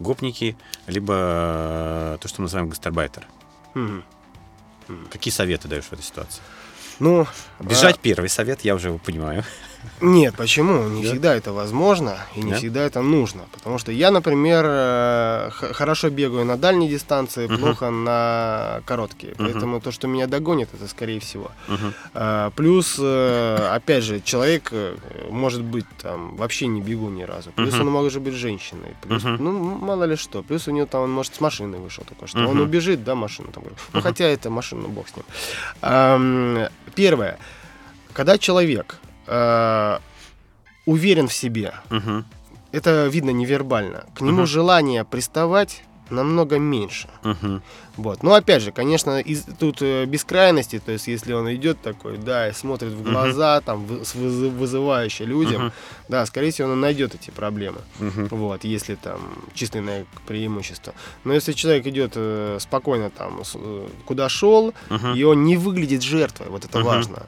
[0.00, 3.26] гопники, либо э, то, что мы называем гастарбайтер.
[3.74, 4.04] Мгм.
[5.10, 6.42] Какие советы даешь в этой ситуации?
[6.98, 7.26] Ну,
[7.60, 9.44] Бежать первый совет, я уже его понимаю.
[10.00, 10.88] Нет, почему?
[10.88, 11.08] Не Да?
[11.08, 12.56] всегда это возможно и не Да?
[12.58, 13.42] всегда это нужно.
[13.52, 17.58] Потому что я, например, э, хорошо бегаю на дальней дистанции, Мгм.
[17.58, 19.34] плохо на короткие.
[19.38, 19.44] Мгм.
[19.52, 21.50] Поэтому то, что меня догонит, это скорее всего.
[21.68, 21.94] Мгм.
[22.14, 24.72] А, Плюс, э, опять же, человек
[25.30, 27.50] может быть там вообще не бегу ни разу.
[27.52, 27.82] Плюс Мгм.
[27.88, 28.94] он может быть женщиной.
[29.02, 29.36] Плюс, Мгм.
[29.44, 30.42] ну, мало ли что.
[30.42, 32.38] Плюс у него там, он может с машины вышел только что.
[32.40, 32.62] Он Мгм.
[32.62, 33.64] убежит, да, машину там.
[33.64, 34.02] Ну, Мгм.
[34.02, 35.24] хотя это машина, бог с ним.
[35.82, 37.38] Ам, Первое.
[38.12, 38.98] Когда человек
[39.30, 39.98] э,
[40.86, 42.24] уверен в себе, Мгм.
[42.72, 44.46] это видно невербально, к нему Мгм.
[44.46, 47.08] желание приставать намного меньше.
[47.22, 47.62] Мгм.
[47.96, 48.24] Вот.
[48.24, 52.18] Но опять же, конечно, из, тут э, без крайности, то есть если он идет такой,
[52.18, 55.72] да, и смотрит в глаза, там, вы- с вызы- вызывающе людям, Мгм.
[56.08, 57.78] да, скорее всего, он найдет эти проблемы.
[58.00, 58.26] Мгм.
[58.30, 59.20] Вот, если там
[59.54, 60.94] численное преимущество.
[61.22, 65.14] Но если человек идет э, спокойно там, с- э, куда шел, Мгм.
[65.14, 66.86] и он не выглядит жертвой, вот это Мгм.
[66.88, 67.22] важно,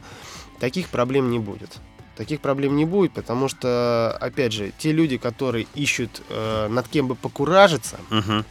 [0.63, 1.81] таких проблем не будет.
[2.17, 7.09] Таких проблем не будет, потому что, опять же, те люди, которые ищут э, над кем
[7.09, 8.45] бы покуражиться, Мгм.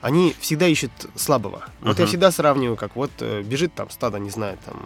[0.00, 1.64] Они всегда ищут слабого.
[1.80, 4.76] Вот я всегда сравниваю, как вот э, бежит там стадо, не знаю, там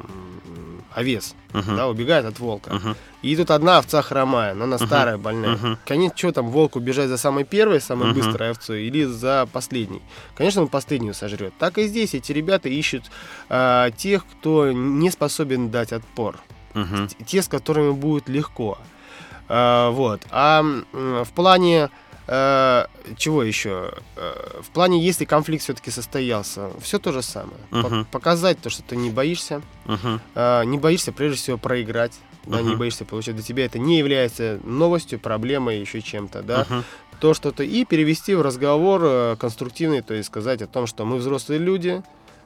[0.92, 1.76] овец, Мгм.
[1.76, 2.74] да, убегает от волка.
[2.74, 2.96] Мгм.
[3.22, 4.86] И тут одна овца хромая, но она Мгм.
[4.86, 5.50] старая, больная.
[5.56, 5.78] Мгм.
[5.86, 8.16] Конечно, что там, волку бежать за самой первой, самой Мгм.
[8.20, 10.02] быстрой овцой или за последней?
[10.34, 11.52] Конечно, он последнюю сожрет.
[11.58, 13.04] Так и здесь эти ребята ищут
[13.48, 16.38] а, тех, кто не способен дать отпор.
[16.72, 18.78] Т- Те, с которыми будет легко.
[19.48, 20.22] А, вот.
[20.30, 21.88] А в плане э,
[23.18, 23.92] чего еще?
[24.16, 27.58] Э, в плане, если конфликт все-таки состоялся, все то же самое.
[27.70, 28.04] Мгм.
[28.04, 29.62] показать то, что ты не боишься,
[30.34, 32.12] а, не боишься прежде всего проиграть,
[32.46, 36.84] да, не боишься получать для тебя это не является новостью, проблемой, еще чем-то, да, Мгм.
[37.20, 41.16] то что-то и перевести в разговор э, конструктивный, то есть сказать о том, что мы
[41.16, 42.02] взрослые люди,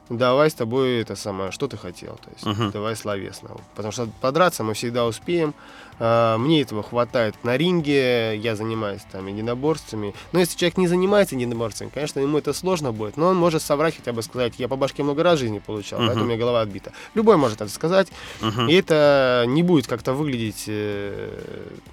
[0.09, 2.71] давай с тобой это самое, что ты хотел, то есть Мгм.
[2.71, 5.53] давай словесно, потому что подраться мы всегда успеем,
[5.99, 11.89] мне этого хватает на ринге, я занимаюсь там единоборствами, но если человек не занимается единоборствами,
[11.93, 15.03] конечно, ему это сложно будет, но он может соврать хотя бы сказать, я по башке
[15.03, 16.07] много раз в жизни получал, Мгм.
[16.07, 16.91] поэтому у меня голова отбита.
[17.13, 18.07] Любой может это сказать,
[18.41, 18.67] Мгм.
[18.67, 21.29] и это не будет как-то выглядеть э,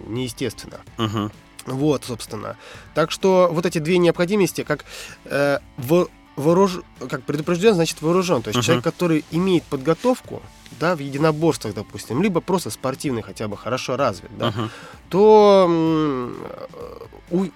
[0.06, 0.80] неестественно.
[0.98, 1.30] Мгм.
[1.66, 2.56] Вот, собственно.
[2.94, 4.84] Так что вот эти две необходимости, как
[5.26, 6.80] э, во- вооруж...
[7.08, 8.42] как предупрежден, значит вооружен.
[8.42, 8.64] То есть Мгм.
[8.64, 10.42] человек, который имеет подготовку,
[10.80, 14.70] да, в единоборствах, допустим, либо просто спортивный хотя бы хорошо развит, да, Мгм.
[15.10, 16.36] то м,
[17.30, 17.46] у-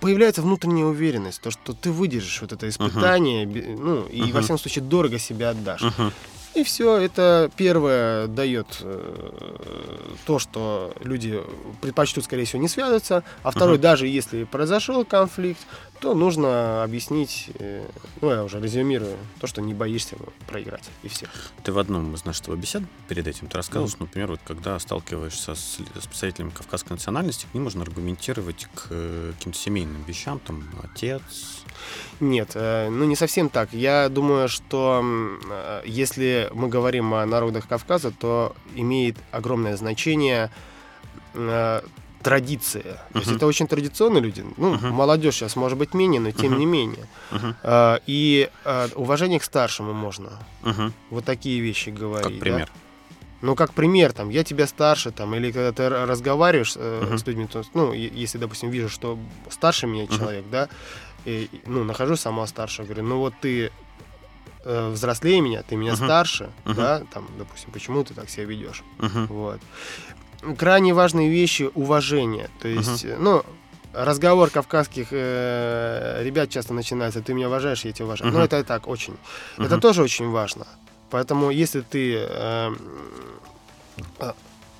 [0.00, 4.32] появляется внутренняя уверенность, то, что ты выдержишь вот это испытание, бе- ну, и Мгм.
[4.32, 5.82] во всяком случае дорого себя отдашь.
[5.82, 6.12] Мгм.
[6.54, 11.42] И все, это первое дает э, то, что люди
[11.82, 13.24] предпочтут, скорее всего, не связываться.
[13.42, 13.82] А второй, Мгм.
[13.82, 15.60] даже если произошел конфликт,
[16.00, 17.86] то нужно объяснить, э,
[18.20, 20.84] ну, я уже резюмирую, то, что не боишься проиграть.
[21.02, 21.26] И все.
[21.62, 25.54] Ты в одном из наших бесед перед этим ты рассказывал, что, например, вот когда сталкиваешься
[25.54, 30.64] с, с представителями кавказской национальности, к ним можно аргументировать к э, каким-то семейным вещам, там,
[30.82, 31.64] отец.
[32.20, 33.72] Нет, э, ну не совсем так.
[33.72, 35.04] Я думаю, что
[35.84, 40.50] если мы говорим о народах Кавказа, то имеет огромное значение
[42.26, 42.82] традиция.
[43.12, 44.44] То есть это очень традиционные люди.
[44.56, 44.90] Ну, Мгм.
[44.92, 46.58] молодежь сейчас может быть менее, но тем Мгм.
[46.58, 47.06] не менее.
[47.30, 50.30] Мгм, Э, И э, уважение к старшему можно.
[50.62, 50.92] мгм.
[51.10, 52.24] Вот такие вещи говорить.
[52.24, 52.40] Как да.
[52.40, 52.68] пример.
[53.42, 57.18] Ну, как пример, там, я тебя старше, там, или когда ты разговариваешь э, Мгм.
[57.18, 59.18] с людьми, то, ну, если, допустим, вижу, что
[59.50, 60.16] старше меня Мгм.
[60.16, 60.68] человек, да,
[61.26, 63.70] и, ну, нахожу сама старше, говорю, ну, вот ты
[64.68, 66.04] э, взрослее меня, ты меня Мгм.
[66.04, 66.74] старше, Мгм.
[66.76, 69.60] да, там, допустим, почему ты так себя ведешь, Мгм, вот.
[70.58, 73.42] Крайне важные вещи уважение, то есть, э, ну,
[73.92, 78.30] разговор кавказских э, ребят часто начинается, ты меня уважаешь, я тебя уважаю.
[78.30, 78.44] Ну, Мгм.
[78.46, 79.16] это так, очень.
[79.58, 79.80] Это мгм.
[79.80, 80.66] тоже очень важно.
[81.10, 82.74] Поэтому если ты э,
[84.20, 84.32] э,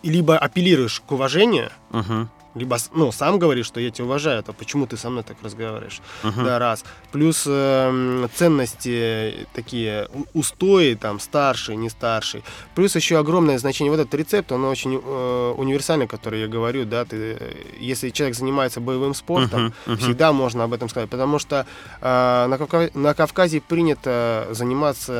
[0.02, 4.86] либо апеллируешь к уважению, Мгм, либо ну, сам говоришь, что я тебя уважаю, то почему
[4.86, 6.00] ты со мной так разговариваешь?
[6.24, 6.44] мгм.
[6.44, 6.84] Да, раз.
[7.12, 12.42] Плюс э, ценности такие, устои, там, старший, не старший.
[12.74, 13.90] Плюс еще огромное значение.
[13.90, 18.36] Вот этот рецепт, он очень э, универсальный, который я говорю, да, ты, э, если человек
[18.36, 19.96] занимается боевым спортом, Мгм, мгм.
[19.98, 21.66] всегда можно об этом сказать, потому что
[22.00, 25.12] э, на, Кавка- на Кавказе принято заниматься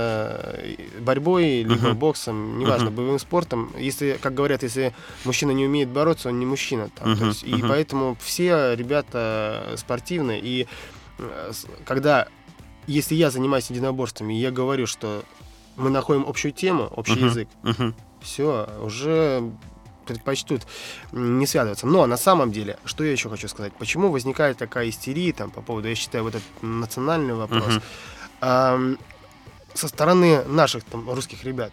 [0.54, 1.96] э, борьбой, либо Мгм.
[1.96, 2.96] боксом, неважно, Мгм.
[2.96, 3.72] боевым спортом.
[3.78, 4.92] Если, как говорят, если
[5.24, 6.88] мужчина не умеет бороться, он не мужчина.
[6.94, 7.68] Там, то Мгм, есть, и мгм.
[7.68, 10.66] поэтому все ребята спортивные, и
[11.18, 11.52] э,
[11.84, 12.28] когда,
[12.86, 15.24] если я занимаюсь единоборствами, и я говорю, что
[15.76, 17.28] мы находим общую тему, общий Мгм.
[17.28, 19.42] язык, Мгм, все, уже
[20.06, 20.62] предпочтут
[21.12, 21.86] не связываться.
[21.86, 25.62] Но на самом деле, что я еще хочу сказать, почему возникает такая истерия там по
[25.62, 27.82] поводу, я считаю, вот этот национальный вопрос, Мгм.
[28.40, 28.98] ам,
[29.74, 31.72] со стороны наших там русских ребят.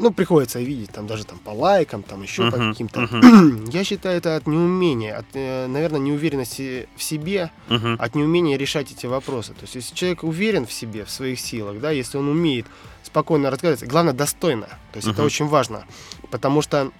[0.00, 3.00] Ну, приходится видеть там даже там по лайкам, там еще по Мгм, каким-то.
[3.00, 3.64] мгм.
[3.70, 7.96] Я считаю, это от неумения, от, э, наверное, неуверенности в себе, мгм.
[8.00, 9.52] от неумения решать эти вопросы.
[9.52, 12.66] То есть, если человек уверен в себе, в своих силах, да, если он умеет
[13.02, 14.66] спокойно разговаривать, главное, достойно.
[14.92, 15.26] То есть, это Мгм.
[15.26, 15.84] очень важно.
[16.30, 16.90] Потому что,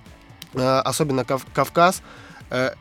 [0.54, 2.02] э, особенно Кав- Кавказ,
[2.50, 2.74] э,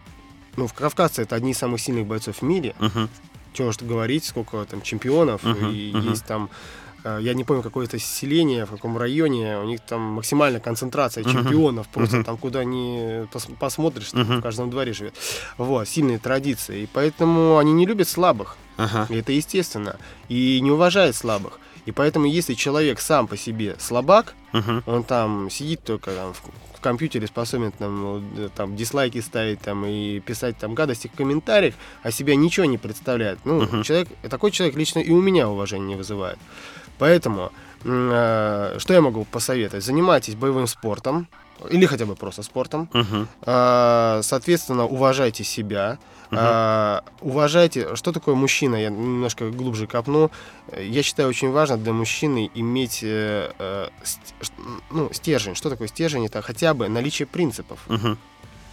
[0.57, 2.75] ну, в Кавказце это одни из самых сильных бойцов в мире.
[2.79, 3.09] Мгм.
[3.53, 6.09] Чего уж говорить, сколько там чемпионов, Мгм, и мгм.
[6.09, 6.49] есть там
[7.03, 12.17] я не помню, какое-то селение, в каком районе, у них там максимальная концентрация чемпионов, просто
[12.17, 12.25] Мгм.
[12.25, 14.39] там, куда ни пос- посмотришь, там Мгм.
[14.39, 15.13] в каждом дворе живет.
[15.57, 16.83] Вот, сильные традиции.
[16.83, 18.57] И поэтому они не любят слабых.
[18.77, 19.07] Ага.
[19.09, 19.97] И это естественно.
[20.29, 21.59] И не уважает слабых.
[21.85, 24.83] И поэтому, если человек сам по себе слабак, Мгм.
[24.85, 26.41] он там сидит только там, в,
[26.77, 31.73] в компьютере, способен там, э, там дислайки ставить там, и писать там гадости в комментариях,
[32.03, 33.39] а себя ничего не представляет.
[33.45, 33.83] Ну, Мгм.
[33.83, 36.37] человек, такой человек лично и у меня уважение не вызывает.
[36.99, 37.51] Поэтому,
[37.83, 39.83] э, что я могу посоветовать?
[39.83, 41.27] Занимайтесь боевым спортом,
[41.69, 42.89] или хотя бы просто спортом.
[42.93, 43.27] Мгм.
[43.41, 45.97] А, Соответственно, уважайте себя.
[46.31, 46.39] Мгм.
[46.41, 50.29] А, уважайте, что такое мужчина, я немножко глубже копну.
[50.71, 53.87] Э, Я считаю, очень важно для мужчины иметь э, э,
[54.91, 55.55] ну, стержень.
[55.55, 56.25] Что такое стержень?
[56.27, 57.79] Это хотя бы наличие принципов.
[57.87, 58.17] Мгм.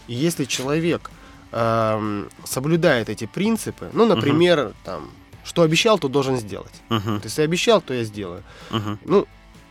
[0.09, 1.11] И если человек
[1.53, 5.11] ам, соблюдает эти принципы, ну, например, там,
[5.47, 6.73] что обещал, то должен сделать.
[6.89, 7.21] Мгм.
[7.21, 8.43] То есть, обещал, то я сделаю.
[8.71, 8.99] Мгм.
[9.05, 9.27] Ну,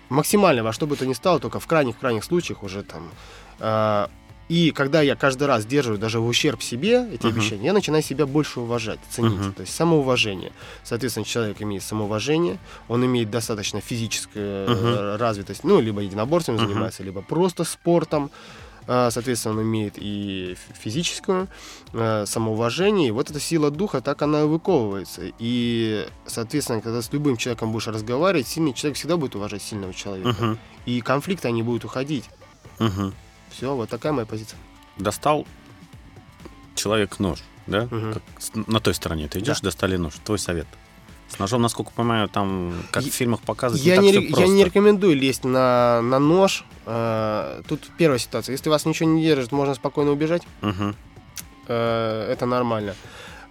[0.09, 3.09] максимально во что бы то ни стало, только в крайних-крайних случаях уже там.
[3.59, 4.09] а,
[4.47, 7.35] и когда я каждый раз сдерживаю даже в ущерб себе эти Мгм.
[7.35, 9.39] обещания, я начинаю себя больше уважать, ценить.
[9.39, 9.53] Мгм.
[9.53, 10.51] То есть самоуважение.
[10.83, 14.85] Соответственно, человек имеет самоуважение, он имеет достаточно физическую Мгм.
[14.87, 16.67] э, развитость, ну, либо единоборством Мгм.
[16.67, 18.29] занимается, либо просто спортом.
[18.87, 21.47] А, Соответственно, он имеет и фи- физическую
[21.93, 23.07] э, самоуважение.
[23.07, 25.21] И вот эта сила духа, так она и выковывается.
[25.39, 30.29] И, соответственно, когда с любым человеком будешь разговаривать, сильный человек всегда будет уважать сильного человека.
[30.29, 30.59] Мгм.
[30.85, 32.25] И конфликты, они будут уходить.
[32.79, 33.13] Мгм.
[33.49, 34.59] Все, вот такая моя позиция.
[34.97, 35.45] Достал
[36.75, 37.83] человек нож, да?
[37.89, 38.13] Мгм.
[38.13, 38.23] Как
[38.67, 39.65] на той стороне ты идешь, Да.
[39.67, 40.13] достали нож.
[40.23, 40.67] Твой совет.
[41.27, 44.63] С ножом, насколько понимаю, там, как Я- в фильмах показывают, Я, не не, я не
[44.63, 46.63] рекомендую лезть на, на нож.
[46.85, 48.53] Э, Тут первая ситуация.
[48.53, 50.43] Если вас ничего не держит, можно спокойно убежать.
[50.61, 50.95] Мгм.
[51.67, 52.95] Э, Это нормально.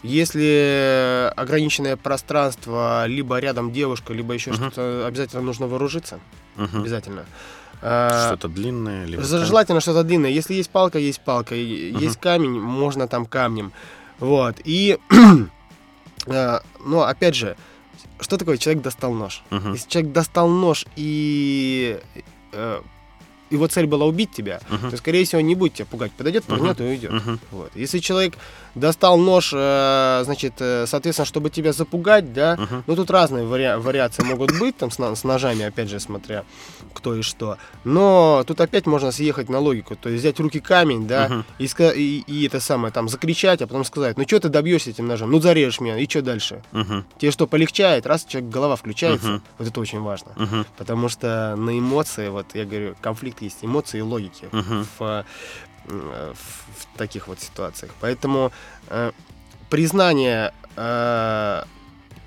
[0.03, 4.71] Если ограниченное пространство, либо рядом девушка, либо еще Мгм.
[4.71, 6.21] что-то, обязательно нужно вооружиться.
[6.57, 6.83] Мгм.
[6.83, 7.25] Обязательно.
[7.83, 9.07] Э, Что-то длинное.
[9.07, 10.31] Либо Желательно что-то длинное.
[10.31, 11.55] Если есть палка, есть палка.
[11.55, 11.99] Мгм.
[11.99, 13.73] Есть камень, можно там камнем.
[14.21, 14.57] Вот.
[14.65, 14.99] И,
[16.27, 17.57] но опять же,
[18.21, 19.43] что такое человек достал нож?
[19.51, 19.73] Мгм.
[19.73, 22.01] Если человек достал нож и
[22.53, 22.81] э,
[23.51, 24.91] его цель была убить тебя, Мгм.
[24.91, 26.13] то, скорее всего, не будет тебя пугать.
[26.13, 26.59] Подойдет, Мгм.
[26.59, 27.13] пырнет и уйдет.
[27.13, 27.41] Мгм.
[27.51, 27.71] Вот.
[27.75, 28.35] Если человек
[28.75, 32.85] достал нож, э, значит, э, соответственно, чтобы тебя запугать, да, Мгм.
[32.87, 36.45] ну тут разные вари- вариации могут быть, там с, с ножами, опять же, смотря
[36.93, 37.59] кто и что.
[37.85, 41.45] Но тут опять можно съехать на логику, то есть взять в руки камень, да, Мгм.
[41.59, 41.65] и,
[41.97, 45.31] и, и это самое, там, закричать, а потом сказать, ну что ты добьешься этим ножом,
[45.31, 46.63] ну зарежешь меня, и что дальше?
[46.73, 47.05] Мгм.
[47.19, 49.43] Тебе что, полегчает, раз человек голова включается, Мгм.
[49.59, 50.33] вот это очень важно.
[50.37, 50.67] Мгм.
[50.77, 54.87] Потому что на эмоции, вот я говорю, конфликт есть эмоции и логики Мгм.
[54.99, 55.25] в,
[55.87, 57.93] в- в таких вот ситуациях.
[58.01, 58.53] Поэтому
[58.89, 59.13] э,
[59.71, 61.65] признание э,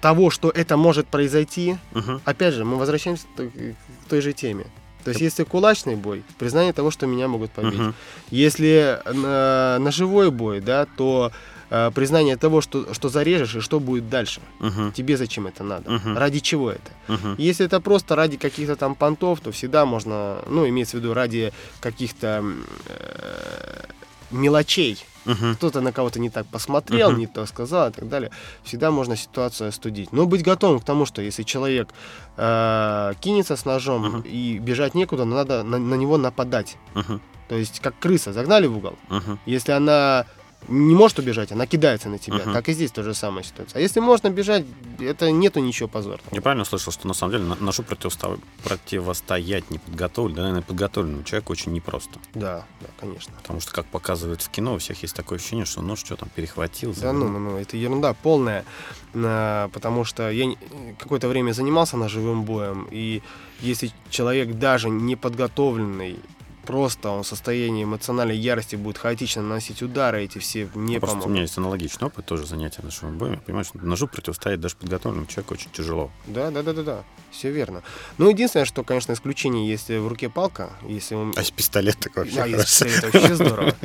[0.02, 2.22] того, что это может произойти, Мгм.
[2.26, 4.66] опять же, мы возвращаемся к той- же теме.
[5.04, 7.80] То есть, если кулачный бой, признание того, что меня могут побить.
[7.80, 7.96] Мгм.
[8.30, 11.32] Если на, ножевой бой, да, то
[11.70, 14.42] э, признание того, что, что зарежешь и что будет дальше.
[14.60, 14.92] Мгм.
[14.92, 15.92] Тебе зачем это надо?
[15.92, 16.18] Мгм.
[16.18, 16.92] Ради чего это?
[17.08, 17.36] Мгм.
[17.38, 21.52] Если это просто ради каких-то там понтов, то всегда можно, ну, имеется в виду ради
[21.82, 22.44] каких-то
[22.88, 23.84] э,
[24.32, 25.04] мелочей.
[25.26, 25.56] Мгм.
[25.56, 27.20] Кто-то на кого-то не так посмотрел, Мгм.
[27.20, 28.32] не то сказал и так далее.
[28.64, 30.14] Всегда можно ситуацию остудить.
[30.14, 31.90] Но быть готовым к тому, что если человек
[32.38, 34.22] э, кинется с ножом Мгм.
[34.22, 36.78] и бежать некуда, надо на, на него нападать.
[36.94, 37.22] Мгм.
[37.50, 38.96] То есть как крыса, загнали в угол.
[39.10, 39.40] Мгм.
[39.46, 40.26] Если она
[40.68, 42.40] не может убежать, она кидается на тебя.
[42.40, 42.54] Мгм.
[42.54, 43.80] Так и здесь та же самая ситуация.
[43.80, 44.66] А если можно бежать,
[45.00, 46.28] это нету ничего позорного.
[46.32, 51.54] Я правильно услышал, что на самом деле ножу противоста- противостоять неподготовленному, да, наверное, подготовленному человеку
[51.54, 52.20] очень непросто.
[52.34, 53.34] Да, да, конечно.
[53.42, 56.30] Потому что, как показывают в кино, у всех есть такое ощущение, что нож что там
[56.36, 56.94] перехватил.
[57.00, 58.66] Да ну, ну, ну, это ерунда полная,
[59.14, 60.54] А, потому что я
[61.00, 63.22] какое-то время занимался ножевым боем, и
[63.62, 66.20] если человек даже не подготовленный,
[66.68, 71.18] просто он в состоянии эмоциональной ярости будет хаотично наносить удары, эти все не Ну, Просто
[71.18, 71.32] у помогут.
[71.32, 73.34] меня есть аналогичный опыт, тоже занятия ножевым боем.
[73.34, 76.12] Я понимаю, что ножу противостоять даже подготовленному человеку очень тяжело.
[76.28, 77.82] Да, да, да, да, да, все верно.
[78.18, 81.34] Ну, единственное, что, конечно, исключение, если в руке палка, если он...
[81.36, 83.08] А с пистолет такой вообще Да, если хорошо.
[83.08, 83.76] это вообще здорово.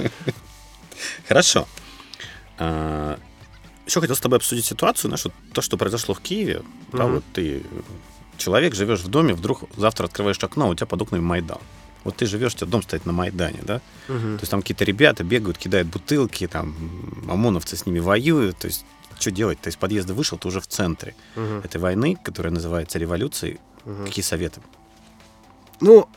[1.29, 1.67] Хорошо.
[2.59, 3.19] А,
[3.87, 6.63] Еще хотел с тобой обсудить ситуацию, знаешь, вот то, что произошло в Киеве.
[6.93, 7.63] Да, вот ты э,
[8.39, 11.59] человек, живешь в доме, вдруг завтра открываешь окно, а у тебя под окнами Майдан.
[12.05, 13.81] Вот ты живешь, у тебя дом стоит на Майдане, да?
[14.09, 14.37] Мгм.
[14.39, 16.75] То есть там какие-то ребята бегают, кидают бутылки, там
[17.29, 18.59] ОМОНовцы с ними воюют.
[18.59, 18.85] То есть
[19.19, 19.59] что делать?
[19.61, 21.61] Ты из подъезда вышел, ты уже в центре Мгм.
[21.65, 23.61] этой войны, которая называется революцией.
[23.85, 24.07] Мгм.
[24.07, 24.61] Какие советы?
[25.81, 26.09] Ну,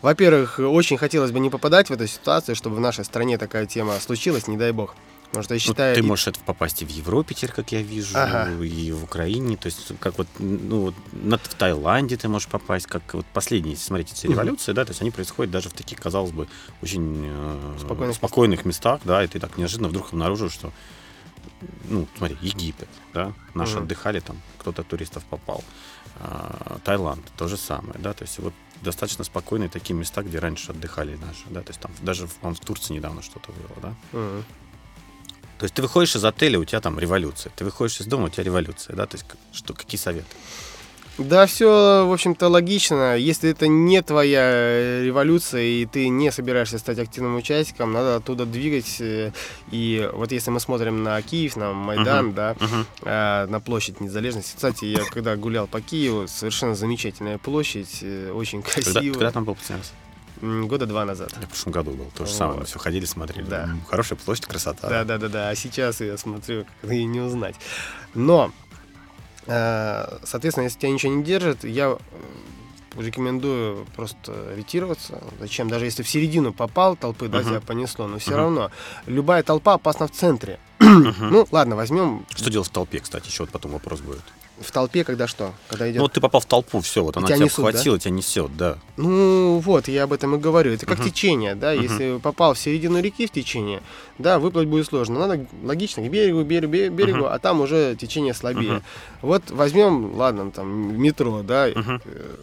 [0.00, 3.98] во-первых, очень хотелось бы не попадать в эту ситуацию, чтобы в нашей стране такая тема
[4.00, 4.94] случилась, не дай бог.
[5.32, 8.18] Потому что я Ну, ты можешь это попасть и в Европе теперь, как я вижу,
[8.18, 8.50] Ага.
[8.62, 9.56] и в Украине.
[9.56, 14.12] То есть, как вот, ну, в Таиланде ты можешь попасть, как вот последние, если смотреть
[14.12, 14.34] эти Мгм.
[14.34, 16.48] революции, да, то есть они происходят даже в таких, казалось бы,
[16.82, 20.70] очень э, Спокойных спокойных местах, да, и ты так неожиданно вдруг обнаружил, что,
[21.88, 23.84] ну, смотри, Египет, да, наши Мгм.
[23.84, 25.64] отдыхали там, кто-то туристов попал.
[26.20, 30.72] А, Таиланд, то же самое, да, то есть вот достаточно спокойные такие места, где раньше
[30.72, 33.94] отдыхали наши, да, то есть там даже, по-моему, в Турции недавно что-то было, да.
[34.12, 34.44] Мгм.
[35.62, 37.52] То есть ты выходишь из отеля, у тебя там революция.
[37.54, 39.06] Ты выходишь из дома, у тебя революция, да?
[39.06, 40.26] То есть что, какие советы?
[41.18, 43.16] Да, все, в общем-то, логично.
[43.16, 48.44] Если это не твоя э, революция, и ты не собираешься стать активным участником, надо оттуда
[48.44, 48.96] двигать.
[48.98, 49.30] э,
[49.70, 52.34] И вот если мы смотрим на Киев, на Майдан, Мгм.
[52.34, 52.56] да,
[53.02, 54.56] а, на площадь незалежности.
[54.56, 59.12] Кстати, я когда гулял по Киеву, совершенно замечательная площадь, э, очень Когда, красивая.
[59.12, 59.92] когда там был последний раз?
[60.42, 61.32] Года два назад.
[61.40, 62.10] Я в прошлом году был.
[62.16, 62.54] То же самое.
[62.54, 62.68] Мы Вот.
[62.68, 63.46] все ходили, смотрели.
[63.46, 63.70] Да.
[63.88, 64.88] Хорошая площадь, красота.
[64.88, 65.48] Да, да, да, да.
[65.50, 67.54] А сейчас я смотрю, как и не узнать.
[68.14, 68.50] Но,
[69.46, 71.96] э, соответственно, если тебя ничего не держит, я
[72.98, 75.22] рекомендую просто ретироваться.
[75.38, 75.68] Зачем?
[75.70, 78.70] Даже если в середину попал толпы, да, тебя понесло, но все равно
[79.06, 80.58] любая толпа опасна в центре.
[80.80, 84.22] Ну, ладно, возьмем Что делать в толпе, кстати, еще вот потом вопрос будет.
[84.62, 85.52] В толпе, когда что?
[85.68, 87.68] Когда идет Ну, вот ты попал в толпу, все, вот она тебя тебя несут, да?
[87.68, 88.78] обхватила, тебя несет, да.
[88.96, 90.72] Ну вот, я об этом и говорю.
[90.72, 91.08] Это как Мгм.
[91.10, 91.72] течение, да.
[91.72, 91.82] Мгм.
[91.82, 93.82] Если попал в середину реки в течение,
[94.18, 95.18] да, выплыть будет сложно.
[95.18, 97.26] Надо логично к берегу, берегу, берегу, Мгм.
[97.32, 98.72] а там уже течение слабее.
[98.74, 98.82] Мгм.
[99.22, 101.74] Вот возьмем, ладно, там метро, да, э,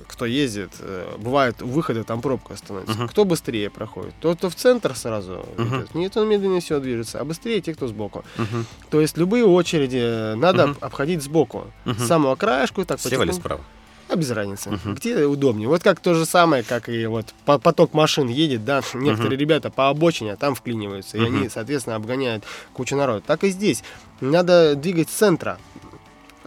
[0.08, 2.96] кто ездит, э, бывает у выхода там пробка становится.
[2.98, 3.08] Мгм.
[3.10, 4.14] Кто быстрее проходит?
[4.22, 5.68] Тот, кто в центр сразу Мгм.
[5.78, 5.96] идет.
[5.96, 8.24] Нет, он медленнее всего движется, а быстрее те, кто сбоку.
[8.38, 8.66] Мгм.
[8.90, 10.78] То есть любые очереди надо Мгм.
[10.82, 11.68] обходить сбоку.
[11.86, 12.06] Мгм.
[12.10, 13.62] Самого краешку, так Слева или справа?
[14.10, 14.72] А без разницы.
[14.72, 14.96] Мгм.
[14.96, 15.68] Где удобнее.
[15.68, 19.70] Вот как то же самое, как и вот по- поток машин едет, да, некоторые ребята
[19.70, 21.38] по обочине, а там вклиниваются, и Мгм.
[21.38, 22.44] они, соответственно, обгоняют
[22.74, 23.22] кучу народа.
[23.26, 23.84] Так и здесь.
[24.20, 25.60] Надо двигать с центра.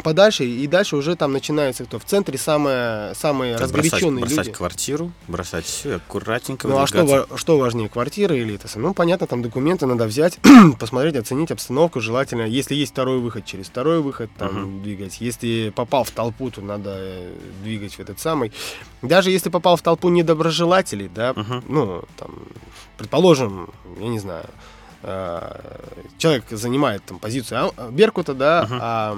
[0.02, 1.98] Подальше, и дальше уже там начинается кто?
[1.98, 4.56] В центре самые, самые Как разгоряченные бросать, бросать люди.
[4.56, 8.68] квартиру, бросать все аккуратненько Ну а что, что важнее, квартира или это?
[8.78, 10.38] Ну, понятно, там документы надо взять,
[10.78, 12.42] посмотреть, оценить обстановку, желательно.
[12.42, 15.20] Если есть второй выход, через второй выход там двигать.
[15.20, 18.52] Если попал в толпу, то надо э, двигать в этот самый.
[19.02, 21.64] Даже если попал в толпу недоброжелателей, да, Мгм.
[21.68, 22.30] ну, там,
[22.98, 24.46] предположим, я не знаю,
[26.18, 28.78] человек занимает там позицию а- Беркута, да, Мгм.
[28.80, 29.16] а,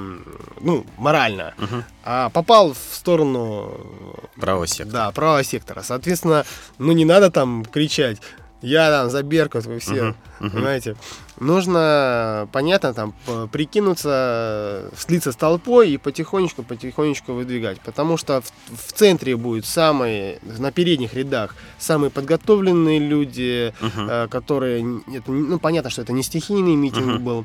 [0.60, 1.84] ну, морально, Мгм.
[2.04, 3.72] а попал в сторону
[4.36, 4.92] Правого сектора.
[4.92, 5.82] да, правого сектора.
[5.82, 6.44] Соответственно,
[6.78, 8.18] ну не надо там кричать,
[8.64, 10.50] я там за Беркут, вы все, Мгм, мгм.
[10.50, 10.96] понимаете.
[11.40, 13.14] Нужно, понятно, там
[13.52, 17.80] прикинуться, слиться с толпой и потихонечку, потихонечку выдвигать.
[17.80, 18.52] Потому что в,
[18.88, 25.90] в центре будут самые, на передних рядах, самые подготовленные люди, э, которые, это, ну понятно,
[25.90, 27.24] что это не стихийный митинг Мгм.
[27.24, 27.44] был.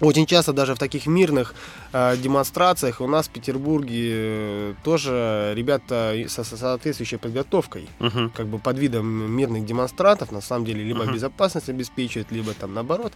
[0.00, 1.54] Очень часто даже в таких мирных
[1.92, 8.30] э, демонстрациях у нас в Петербурге э, тоже ребята со, со соответствующей подготовкой, Мгм.
[8.30, 11.14] как бы под видом мирных демонстрантов, на самом деле, либо Мгм.
[11.14, 13.12] безопасность обеспечивают, либо там наоборот.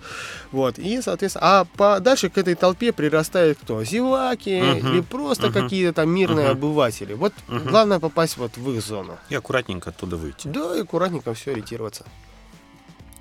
[0.51, 3.85] Вот, и, соответственно, а по, дальше к этой толпе прирастает кто?
[3.85, 4.89] Зеваки Мгм.
[4.93, 5.62] или просто Мгм.
[5.62, 6.59] какие-то там мирные Мгм.
[6.59, 7.14] обыватели.
[7.14, 7.68] Вот Мгм.
[7.70, 9.18] главное попасть вот в их зону.
[9.28, 10.49] И аккуратненько оттуда выйти.
[10.49, 12.05] Да, и аккуратненько все ориентироваться.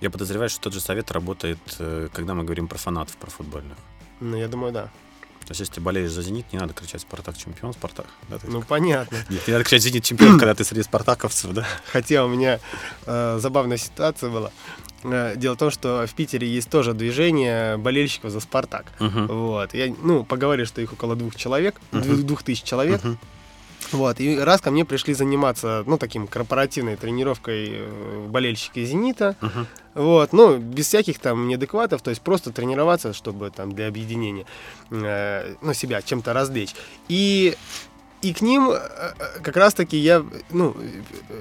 [0.01, 3.77] Я подозреваю, что тот же совет работает, э, когда мы говорим про фанатов, про футбольных.
[4.19, 4.83] Ну, я думаю, да.
[5.45, 8.05] То есть, если ты болеешь за «Зенит», не надо кричать «Спартак чемпион», «Спартак».
[8.29, 9.17] Да, Ну, понятно.
[9.29, 11.67] Нет, не надо кричать «Зенит чемпион», когда ты среди спартаковцев, да?
[11.91, 12.59] Хотя у меня
[13.05, 14.51] э, забавная ситуация была.
[15.03, 18.85] Э, дело в том, что в Питере есть тоже движение болельщиков за Спартак.
[18.99, 19.27] Мгм.
[19.27, 19.73] Вот.
[19.73, 22.01] Я, ну, поговорили, что их около двух человек, Мгм.
[22.03, 23.03] двух, двух тысяч человек.
[23.03, 23.17] Мгм.
[23.91, 24.19] Вот.
[24.19, 29.35] И раз ко мне пришли заниматься, ну, таким корпоративной тренировкой э, болельщики «Зенита».
[29.41, 29.67] Мгм.
[29.93, 34.45] Вот, ну, без всяких там неадекватов, то есть просто тренироваться, чтобы там для объединения,
[34.89, 36.73] э, ну, себя чем-то развлечь.
[37.09, 37.57] И,
[38.21, 40.75] и к ним э, э, как раз-таки я, ну,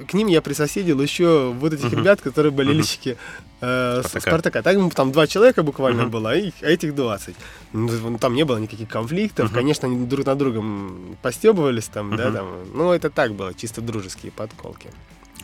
[0.07, 3.17] к ним я присоседил еще вот этих ребят, которые болельщики
[3.61, 4.19] э, Спартака.
[4.19, 4.61] Спартака.
[4.63, 7.35] Так, ну, там два человека буквально было, а а этих 20.
[7.73, 12.47] Ну, там не было никаких конфликтов, конечно, они друг на другом постебывались там, да, там,
[12.73, 14.89] ну, это так было, чисто дружеские подколки.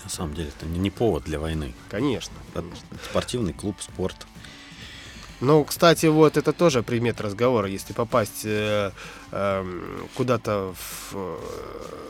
[0.03, 1.73] На самом деле, это не повод для войны.
[1.89, 2.33] Конечно.
[3.09, 4.25] Спортивный клуб, спорт.
[5.39, 7.67] Ну, кстати, вот это тоже предмет разговора.
[7.67, 8.91] Если попасть э,
[9.31, 9.83] эм,
[10.15, 11.37] куда-то в, э,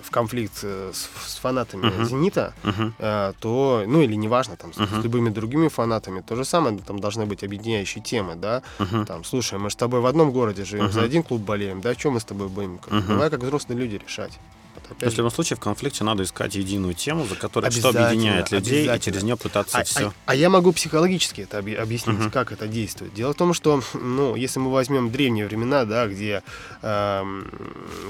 [0.03, 2.05] в конфликт э, с, с фанатами Мгм.
[2.05, 2.93] «Зенита», Мгм.
[2.99, 5.01] э, то, ну или неважно, там, с, Мгм.
[5.01, 9.05] с любыми другими фанатами, то же самое, там должны быть объединяющие темы, да, Мгм.
[9.05, 11.05] там, слушай, мы с тобой в одном городе живем, за Мгм.
[11.05, 13.07] один клуб болеем, да, что мы с тобой будем, как- Мгм.
[13.07, 14.39] давай как взрослые люди решать.
[14.88, 17.89] То опять есть, в любом случае, в конфликте надо искать единую тему, за которой что
[17.89, 20.07] объединяет людей, и через нее пытаться А, все.
[20.07, 22.31] а- а я могу психологически это объ- объяснить, Мгм.
[22.31, 23.13] как это действует.
[23.13, 26.41] Дело в том, что, ну, если мы возьмем древние времена, да, где
[26.81, 27.51] эм,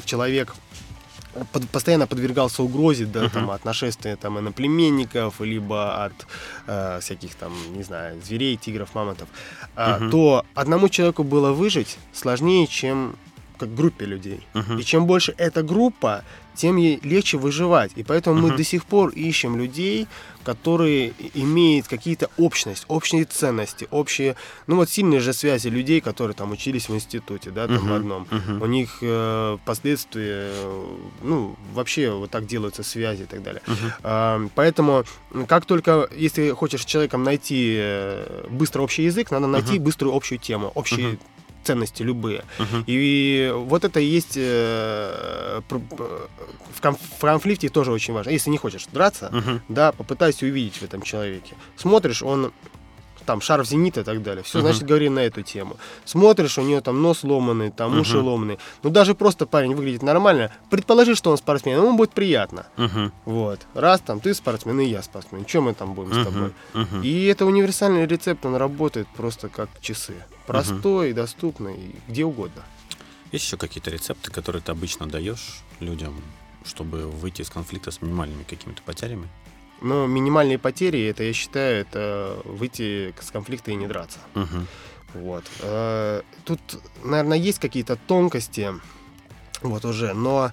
[0.06, 0.54] человек
[1.52, 3.30] под- постоянно подвергался угрозе, да, Мгм.
[3.32, 6.14] там, от нашествия там, иноплеменников, либо от
[6.68, 9.30] э, всяких там, не знаю, зверей, тигров, мамонтов,
[9.76, 10.12] а, Мгм.
[10.12, 13.16] то одному человеку было выжить сложнее, чем
[13.58, 14.40] как группе людей.
[14.54, 14.80] Мгм.
[14.80, 16.24] И чем больше эта группа,
[16.56, 17.92] тем ей легче выживать.
[17.96, 18.58] И поэтому мы Мгм.
[18.58, 20.08] до сих пор ищем людей,
[20.44, 24.36] которые имеют какие-то общность, общие ценности, общие,
[24.66, 27.94] ну вот сильные же связи людей, которые там учились в институте, да, там в Мгм.
[27.94, 28.28] одном.
[28.32, 28.62] Мгм.
[28.62, 33.62] У них э, впоследствии, э, ну, вообще вот так делаются связи и так далее.
[33.68, 33.92] Мгм.
[34.04, 35.04] А, Поэтому,
[35.48, 39.84] как только, если хочешь с человеком найти э, быстро общий язык, надо найти Мгм.
[39.84, 41.20] быструю общую тему, общие Мгм.
[41.68, 42.42] Ценности любые.
[42.60, 42.84] Мгм.
[42.88, 48.32] И вот это и есть э, в, конф- в конфликте тоже очень важно.
[48.32, 49.62] Если не хочешь драться, Мгм.
[49.70, 51.56] да, попытайся увидеть в этом человеке.
[51.76, 52.52] Смотришь, он
[53.28, 54.44] там шарф зенита и так далее.
[54.44, 54.68] Все, Мгм.
[54.68, 55.78] значит, говори на эту тему.
[56.06, 58.28] Смотришь, у нее там нос ломанный, там уши Мгм.
[58.28, 58.58] ломанные.
[58.84, 60.52] Ну, даже просто парень выглядит нормально.
[60.72, 62.66] Предположи, что он спортсмен, ему будет приятно.
[62.78, 63.12] Мгм.
[63.26, 63.60] Вот.
[63.76, 65.46] Раз там ты спортсмен, и я спортсмен.
[65.46, 66.54] Чем мы там будем с тобой?
[66.74, 67.02] Мгм.
[67.04, 70.16] И это универсальный рецепт, он работает просто как часы.
[70.48, 72.64] Простой, доступный, где угодно.
[73.34, 76.16] Есть еще какие-то рецепты, которые ты обычно даешь людям,
[76.64, 79.28] чтобы выйти из конфликта с минимальными какими-то потерями?
[79.82, 84.20] Но минимальные потери, это, я считаю, это выйти с конфликта и не драться.
[84.34, 84.68] Мгм.
[85.14, 85.44] Вот.
[85.62, 86.60] Э, Тут,
[87.04, 88.74] наверное, есть какие-то тонкости,
[89.62, 90.52] вот уже, но...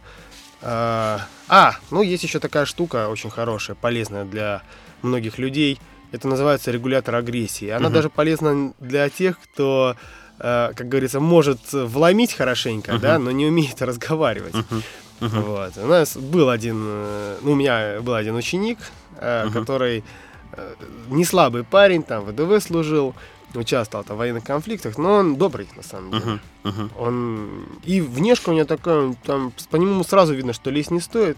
[0.62, 1.18] э,
[1.49, 4.62] А, ну, есть еще такая штука очень хорошая, полезная для
[5.03, 5.79] многих людей.
[6.12, 7.68] Это называется регулятор агрессии.
[7.68, 7.95] Она Мгм.
[7.95, 9.97] даже полезна для тех, кто,
[10.39, 13.01] э, как говорится, может вломить хорошенько, Мгм.
[13.01, 14.55] да, но не умеет разговаривать.
[14.55, 14.83] Мгм.
[15.20, 15.77] Вот.
[15.79, 18.79] У нас был один, э, ну, у меня был один ученик,
[19.25, 19.53] э, Мгм.
[19.53, 20.05] который
[20.53, 20.75] э,
[21.09, 23.14] не слабый парень, там, в ВДВ служил.
[23.57, 26.25] участвовал там, в военных конфликтах, но он добрый, на самом деле.
[26.25, 26.91] Мгм, мгм.
[26.99, 31.37] Он и внешка у него такая, там по нему сразу видно, что лезть не стоит.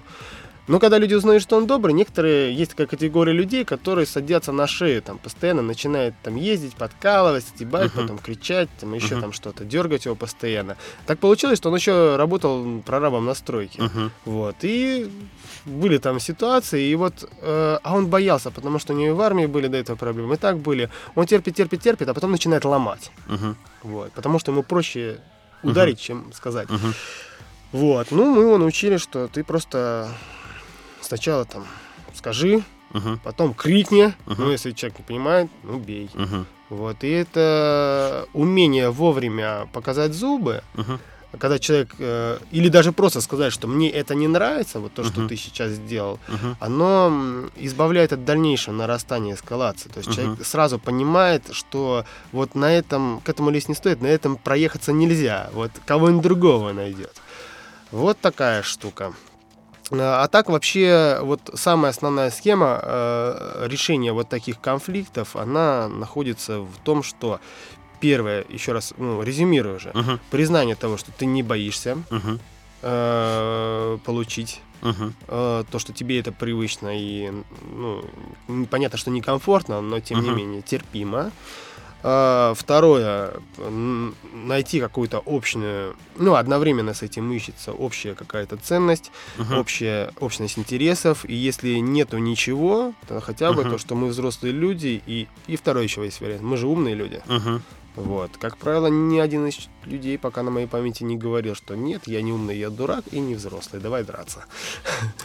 [0.69, 4.67] Но когда люди узнают, что он добрый, некоторые есть такая категория людей, которые садятся на
[4.67, 8.03] шею, там постоянно начинают там ездить, подкалывать, стебать, Мгм.
[8.03, 9.21] потом кричать, там еще Мгм.
[9.21, 10.77] там что-то, дергать его постоянно.
[11.07, 13.83] Так получилось, что он еще работал прорабом на стройке.
[13.83, 14.11] Мгм.
[14.25, 14.57] Вот.
[14.63, 15.09] И
[15.67, 19.21] были там ситуации, и вот, э, а он боялся, потому что у него и в
[19.21, 20.91] армии были до этого проблемы, и так были.
[21.15, 23.13] Он терпит, терпит, терпит, а потом начинает ломать.
[23.29, 23.57] Мгм.
[23.85, 24.13] Вот.
[24.13, 25.21] Потому что ему проще
[25.63, 26.69] ударить, чем сказать.
[26.71, 26.93] Мгм.
[27.73, 28.09] Вот.
[28.11, 30.09] Ну, мы его научили, что ты просто
[31.01, 31.67] сначала там
[32.15, 33.21] скажи, Мгм.
[33.23, 34.15] потом крикни.
[34.27, 34.45] Мгм.
[34.45, 36.11] Ну, если человек не понимает, ну, бей.
[36.15, 36.47] Мгм.
[36.71, 37.05] Вот.
[37.05, 40.99] И это умение вовремя показать зубы, Мгм.
[41.39, 45.21] когда человек, э, или даже просто сказать, что мне это не нравится, вот то, что
[45.21, 45.29] Мгм.
[45.29, 46.57] ты сейчас сделал, Мгм.
[46.61, 49.89] оно избавляет от дальнейшего нарастания эскалации.
[49.91, 50.17] То есть Мгм.
[50.17, 54.93] человек сразу понимает, что вот на этом, к этому лезть не стоит, на этом проехаться
[54.93, 55.51] нельзя.
[55.53, 57.15] Вот кого-нибудь другого найдет.
[57.93, 59.13] Вот такая штука.
[59.91, 66.73] А так вообще вот самая основная схема э, решения вот таких конфликтов, она находится в
[66.83, 67.41] том, что
[68.01, 70.21] первое, еще раз, ну, резюмирую уже, Мгм.
[70.31, 72.41] признание того, что ты не боишься Мгм.
[72.83, 75.15] э, получить Мгм.
[75.29, 77.33] э, то, что тебе это привычно и,
[77.71, 78.05] ну,
[78.71, 80.37] понятно, что некомфортно, но тем не Мгм.
[80.37, 81.31] менее терпимо.
[82.09, 83.33] А, Второе,
[84.33, 89.59] найти какую-то общую, ну, одновременно с этим ищется общая какая-то ценность, Мгм.
[89.59, 93.73] общая общность интересов, и если нету ничего, то хотя бы Мгм.
[93.73, 97.21] то, что мы взрослые люди, и, и второй еще есть вариант, мы же умные люди.
[97.27, 97.61] Мгм.
[97.97, 98.31] Вот.
[98.39, 102.23] Как правило, ни один из людей пока на моей памяти не говорил, что нет, я
[102.23, 104.45] не умный, я дурак и не взрослый, давай драться.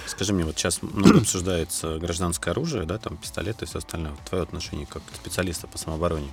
[0.07, 4.13] Скажи мне, вот сейчас много обсуждается гражданское оружие, да, там пистолеты и все остальное.
[4.27, 6.31] Твое отношение как специалиста по самообороне?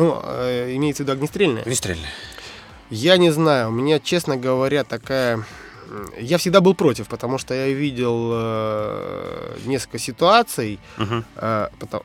[0.00, 1.62] Ну, э, имеется в виду огнестрельное?
[1.62, 2.08] Огнестрельное.
[2.90, 5.44] Я не знаю, у меня, честно говоря, такая...
[6.20, 11.24] Я всегда был против, потому что я видел э, несколько ситуаций, Мгм.
[11.36, 12.02] э, потом-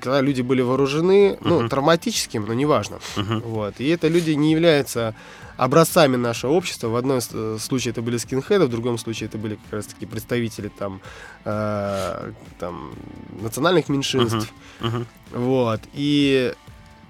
[0.00, 1.68] когда люди были вооружены, ну, Мгм.
[1.68, 2.98] травматическим, но неважно.
[3.16, 3.40] Мгм.
[3.40, 3.74] Вот.
[3.80, 5.14] И это люди не являются
[5.56, 6.88] образцами нашего общества.
[6.88, 10.68] В одном э, случае это были скинхеды, в другом случае это были как раз-таки представители
[10.78, 11.00] там,
[11.46, 12.94] э, там
[13.40, 14.52] национальных меньшинств.
[14.80, 15.06] Мгм.
[15.32, 15.80] Вот.
[15.94, 16.52] И,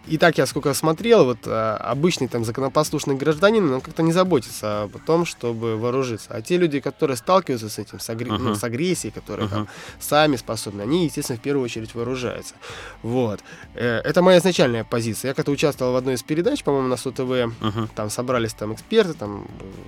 [0.07, 4.85] и так я сколько смотрел, вот а, обычный там законопослушный гражданин, он как-то не заботится
[4.85, 6.29] о том, чтобы вооружиться.
[6.31, 8.55] А те люди, которые сталкиваются с этим, с, агре- ну, Мгм.
[8.55, 9.69] с агрессией, которые там Мгм.
[10.01, 12.55] сами способны, они, естественно, в первую очередь вооружаются.
[13.03, 13.41] Вот.
[13.75, 15.31] Э, Это моя изначальная позиция.
[15.31, 17.53] Я как-то участвовал в одной из передач, по-моему, на СОТВ.
[17.61, 17.89] Мгм.
[17.95, 19.47] Там собрались там эксперты, там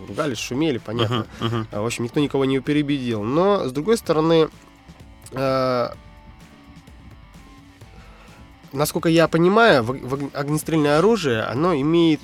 [0.08, 1.26] ругались, шумели, понятно.
[1.40, 1.66] Мгм.
[1.72, 3.22] А, В общем, никто никого не перебедил.
[3.22, 4.48] Но, с другой стороны,
[5.32, 5.88] э,
[8.72, 12.20] насколько я понимаю, в- в ог- огнестрельное оружие, оно имеет...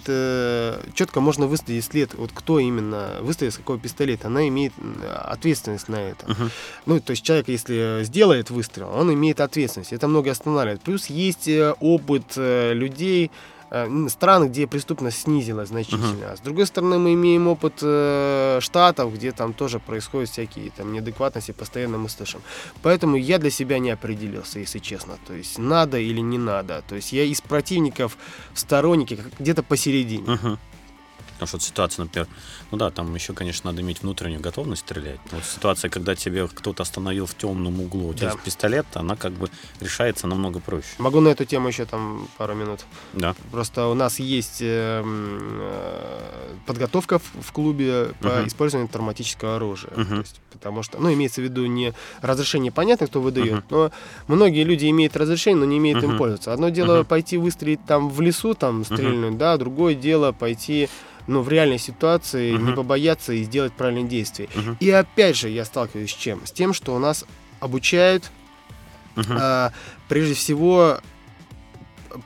[0.95, 4.29] четко можно выставить след, вот кто именно выставит с какого пистолета.
[4.29, 4.73] Она имеет
[5.25, 6.29] ответственность на это.
[6.31, 6.51] Мгм.
[6.87, 9.93] Ну, то есть человек, если сделает выстрел, он имеет ответственность.
[9.93, 10.81] Это много останавливает.
[10.83, 13.31] Плюс есть э, опыт э, людей, э,
[14.09, 16.33] стран, где преступность снизилась значительно.
[16.33, 20.93] А с другой стороны, мы имеем опыт э, штатов, где там тоже происходят всякие там
[20.93, 22.41] неадекватности, постоянно мы слышим.
[22.83, 25.15] Поэтому я для себя не определился, если честно.
[25.27, 26.83] То есть надо или не надо.
[26.89, 28.17] То есть я из противников
[28.55, 30.31] сторонники, где-то посередине.
[30.31, 30.59] Мгм.
[31.35, 32.29] Потому что вот ситуация, например,
[32.71, 35.21] ну да, там еще, конечно, надо иметь внутреннюю готовность стрелять.
[35.31, 38.37] Но вот ситуация, когда тебе кто-то остановил в темном углу, у тебя Да.
[38.45, 40.89] пистолет, она как бы решается намного проще.
[40.99, 42.85] Могу на эту тему еще там пару минут.
[43.13, 43.35] Да.
[43.51, 48.47] Просто у нас есть э, м, э, подготовка в, клубе по Мгм.
[48.47, 49.91] использованию травматического оружия.
[49.91, 53.65] То есть, потому что, ну, имеется в виду не разрешение, понятно, кто выдает, Мгм.
[53.71, 53.91] но
[54.29, 56.19] многие люди имеют разрешение, но не имеют им Мгм.
[56.19, 56.53] пользоваться.
[56.53, 57.07] Одно дело Мгм.
[57.07, 60.89] пойти выстрелить там в лесу, там стрельнуть, да, другое дело пойти
[61.27, 62.75] ну, в реальной ситуации не Мгм.
[62.77, 64.49] побояться и сделать правильные действия.
[64.55, 64.77] Мгм.
[64.81, 66.45] И опять же я сталкиваюсь с чем?
[66.47, 67.25] С тем, что у нас
[67.61, 68.31] обучают
[69.17, 69.37] Мгм.
[69.41, 69.73] а,
[70.09, 70.99] прежде всего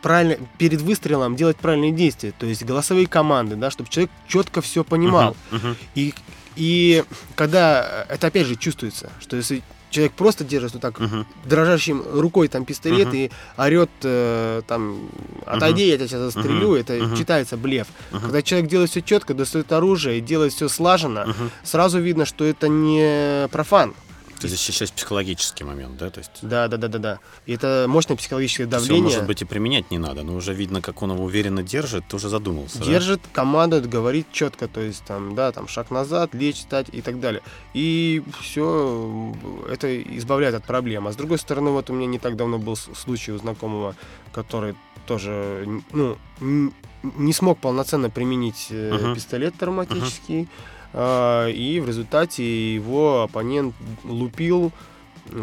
[0.02, 4.84] правильно перед выстрелом делать правильные действия, то есть голосовые команды, да, чтобы человек четко все
[4.84, 5.36] понимал.
[5.50, 5.76] Мгм.
[5.94, 6.14] И,
[6.56, 7.04] и
[7.36, 11.26] когда это опять же чувствуется, что если человек просто держит вот так Мгм.
[11.44, 13.16] дрожащим рукой там пистолет Мгм.
[13.16, 15.08] и орет э, там
[15.46, 16.74] отойди, я тебя сейчас застрелю, Мгм.
[16.76, 17.16] это Мгм.
[17.16, 17.86] читается блеф.
[18.10, 18.20] Мгм.
[18.22, 21.50] Когда человек делает все четко, достает оружие и делает все слаженно, Мгм.
[21.62, 23.94] сразу видно, что это не профан.
[24.38, 26.10] То есть здесь еще есть психологический момент, да?
[26.10, 26.30] То есть...
[26.42, 27.18] Да, да, да, да, да.
[27.46, 29.02] И это мощное психологическое давление.
[29.02, 32.16] может быть, и применять не надо, но уже видно, как он его уверенно держит, ты
[32.16, 32.78] уже задумался.
[32.78, 32.84] да?
[32.84, 37.20] Держит, командует, говорит четко, то есть там, да, там шаг назад, лечь, встать и так
[37.20, 37.42] далее.
[37.74, 39.34] И все
[39.70, 41.06] это избавляет от проблем.
[41.08, 43.94] А с другой стороны, вот у меня не так давно был случай у знакомого,
[44.32, 44.74] который
[45.06, 49.14] тоже, ну, не смог полноценно применить Мгм.
[49.14, 50.46] пистолет травматический, а,
[50.94, 53.74] и в результате его оппонент
[54.04, 54.72] лупил,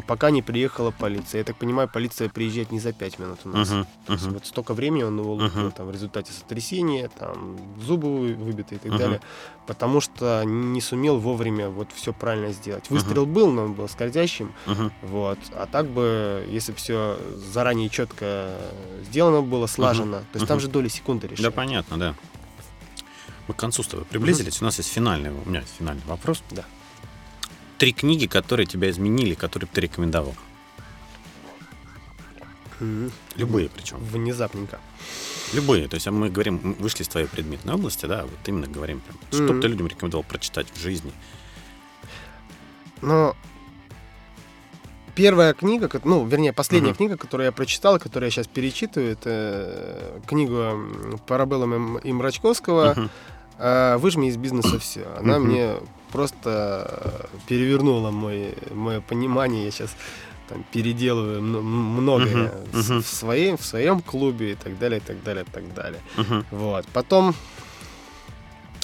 [0.07, 1.39] пока не приехала полиция.
[1.39, 3.71] Я так понимаю, полиция приезжает не за пять минут у нас.
[4.09, 4.33] Есть мгм.
[4.33, 5.71] вот столько времени он его лупил, Мгм.
[5.73, 8.97] там, в результате сотрясения, там, зубы вы- выбиты и так Мгм.
[8.97, 9.21] далее,
[9.67, 12.89] потому что не сумел вовремя вот все правильно сделать.
[12.89, 14.91] Выстрел был, но он был скользящим, Мгм.
[15.03, 17.19] вот, а так бы, если все
[17.53, 18.57] заранее четко
[19.03, 20.61] сделано было, слажено, то есть там Мгм.
[20.61, 21.53] же доли секунды Да, решают.
[21.55, 22.15] понятно, да.
[23.47, 24.61] Мы к концу с тобой приблизились.
[24.61, 26.41] У нас есть финальный, у меня есть финальный вопрос.
[26.51, 26.65] Да.
[27.77, 30.35] Три книги, которые тебя изменили, которые бы ты рекомендовал.
[32.79, 33.11] Мгм.
[33.35, 33.97] Любые причем.
[33.99, 34.79] Внезапненько.
[35.53, 35.87] Любые.
[35.87, 38.99] То есть а мы говорим, мы вышли из твоей предметной области, да, вот именно говорим
[39.01, 39.61] прям, что бы Мгм.
[39.61, 41.13] ты людям рекомендовал прочитать в жизни.
[43.01, 43.35] Но
[45.13, 46.97] первая книга, ну, вернее, последняя Мгм.
[46.97, 52.93] книга, которую я прочитал, которую я сейчас перечитываю, это э, книгу м, Парабеллума и Мрачковского
[52.95, 53.09] Мгм.
[53.57, 55.05] А, Выжми из бизнеса все.
[55.17, 55.75] Она мне
[56.11, 59.65] просто э, перевернула мой, мое понимание.
[59.65, 59.95] Я сейчас
[60.47, 65.23] там переделываю мно- многое с- в, своем, в своем клубе и так далее, и так
[65.23, 66.01] далее, и так далее.
[66.51, 66.85] Вот.
[66.93, 67.33] Потом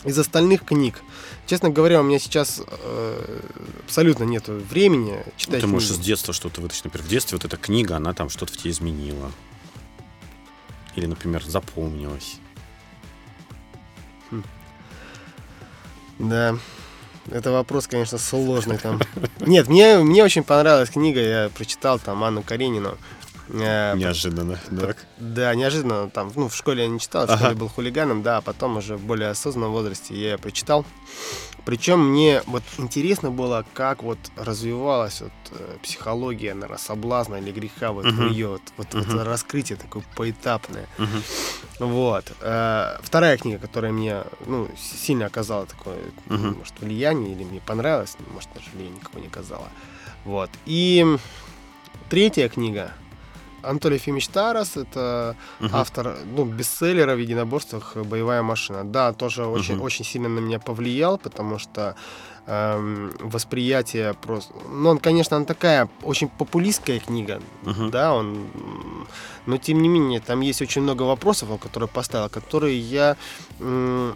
[0.04, 1.00] из остальных книг,
[1.46, 3.40] честно говоря, у меня сейчас э,
[3.86, 6.08] абсолютно нет времени читать ты можешь с книги.
[6.08, 6.86] детства что-то вытащить.
[6.86, 9.32] Например, в детстве вот эта книга, она там что-то в тебе изменила.
[10.96, 12.38] Или, например, запомнилась.
[16.20, 16.56] Да.
[17.30, 19.00] Это вопрос, конечно, сложный там.
[19.40, 22.98] Нет, мне, мне очень понравилась книга, я прочитал там Анну Каренину.
[23.50, 24.58] Э, Неожиданно.
[24.80, 25.06] Так.
[25.18, 27.38] Да, неожиданно там, ну, в школе я не читал, в Ага.
[27.40, 30.86] школе был хулиганом, да, а потом уже в более осознанном возрасте я ее прочитал.
[31.66, 37.92] Причем мне вот интересно было, как вот развивалась вот э, психология, наверное, соблазна или греха
[37.92, 38.28] вот в Мгм.
[38.30, 39.22] ее вот, вот, вот Мгм.
[39.22, 40.88] раскрытие такое поэтапное.
[40.98, 41.24] Мгм.
[41.80, 42.32] Вот.
[42.42, 45.98] Э, Вторая книга, которая мне ну, сильно оказала такое,
[46.28, 46.58] Мгм.
[46.58, 49.70] может, влияние, или мне понравилось, может, даже влияние никакого не оказала.
[50.26, 50.50] Вот.
[50.66, 51.06] И
[52.10, 52.92] третья книга
[53.64, 55.76] Анатолий Ефимович Тарас, это Мгм.
[55.76, 58.84] автор ну, бестселлера в единоборствах «Боевая машина».
[58.84, 59.84] Да, тоже очень, Мгм.
[59.84, 61.96] очень сильно на меня повлиял, потому что
[62.48, 64.52] эм, восприятие просто...
[64.70, 67.92] Ну, он, конечно, она такая очень популистская книга, Мгм.
[67.92, 68.48] да, он...
[69.46, 73.16] Но, тем не менее, там есть очень много вопросов, он, которые поставил, которые я
[73.60, 74.16] м,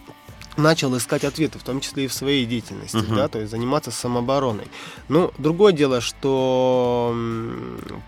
[0.58, 3.16] начал искать ответы, в том числе и в своей деятельности, Мгм.
[3.16, 4.68] да, то есть заниматься самообороной.
[5.10, 7.16] Ну, другое дело, что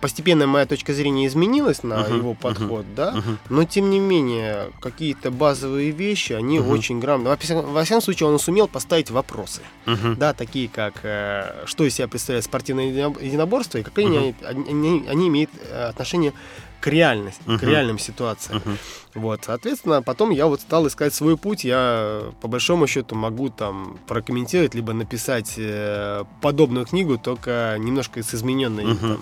[0.02, 3.38] постепенно моя точка зрения изменилась на Мгм, его подход, да, Мгм.
[3.50, 6.70] но тем не менее какие-то базовые вещи, они Мгм.
[6.72, 7.30] очень грамотно.
[7.32, 10.16] Во всяком- Во всяком случае, он сумел поставить вопросы, Мгм.
[10.16, 14.18] да, такие как э, что из себя представляет спортивное единоб- единоборство и какие Мгм.
[14.18, 16.34] они, они, они имеют э, отношение
[16.80, 17.65] к реальности, к Мгм.
[17.69, 18.57] реальным ситуациям.
[18.59, 18.78] Мгм.
[19.15, 21.63] Вот, соответственно, потом я вот стал искать свой путь.
[21.63, 28.34] Я, по большому счету, могу там прокомментировать, либо написать э, подобную книгу, только немножко с
[28.34, 28.97] измененной Мгм.
[28.99, 29.21] там,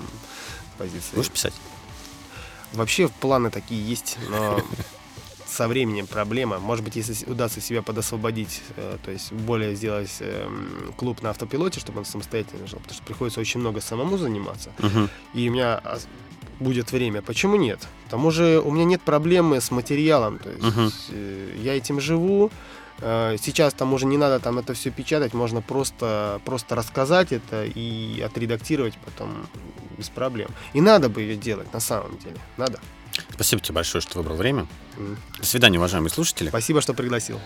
[0.77, 1.15] позицией.
[1.15, 1.53] Будешь писать?
[2.73, 4.61] Вообще планы такие есть, но
[5.47, 6.59] со временем проблема.
[6.59, 11.79] Может быть, если удастся себя подосвободить, э, то есть более сделать эм, клуб на автопилоте,
[11.79, 15.09] чтобы он самостоятельно жил, потому что приходится очень много самому заниматься, Мгм.
[15.33, 15.79] и у меня
[16.59, 17.21] будет время.
[17.21, 17.79] Почему нет?
[18.07, 22.51] К тому же у меня нет проблемы с материалом, то есть э, я этим живу.
[22.99, 27.65] Э, Сейчас там уже не надо там это все печатать, можно просто, просто рассказать это
[27.65, 29.47] и отредактировать потом
[29.97, 30.49] без проблем.
[30.73, 32.37] И надо бы ее делать на самом деле.
[32.57, 32.79] Надо.
[33.31, 34.67] Спасибо тебе большое, что выбрал время.
[34.97, 35.17] М.
[35.39, 36.49] До свидания, уважаемые слушатели.
[36.49, 37.39] Спасибо, что пригласил.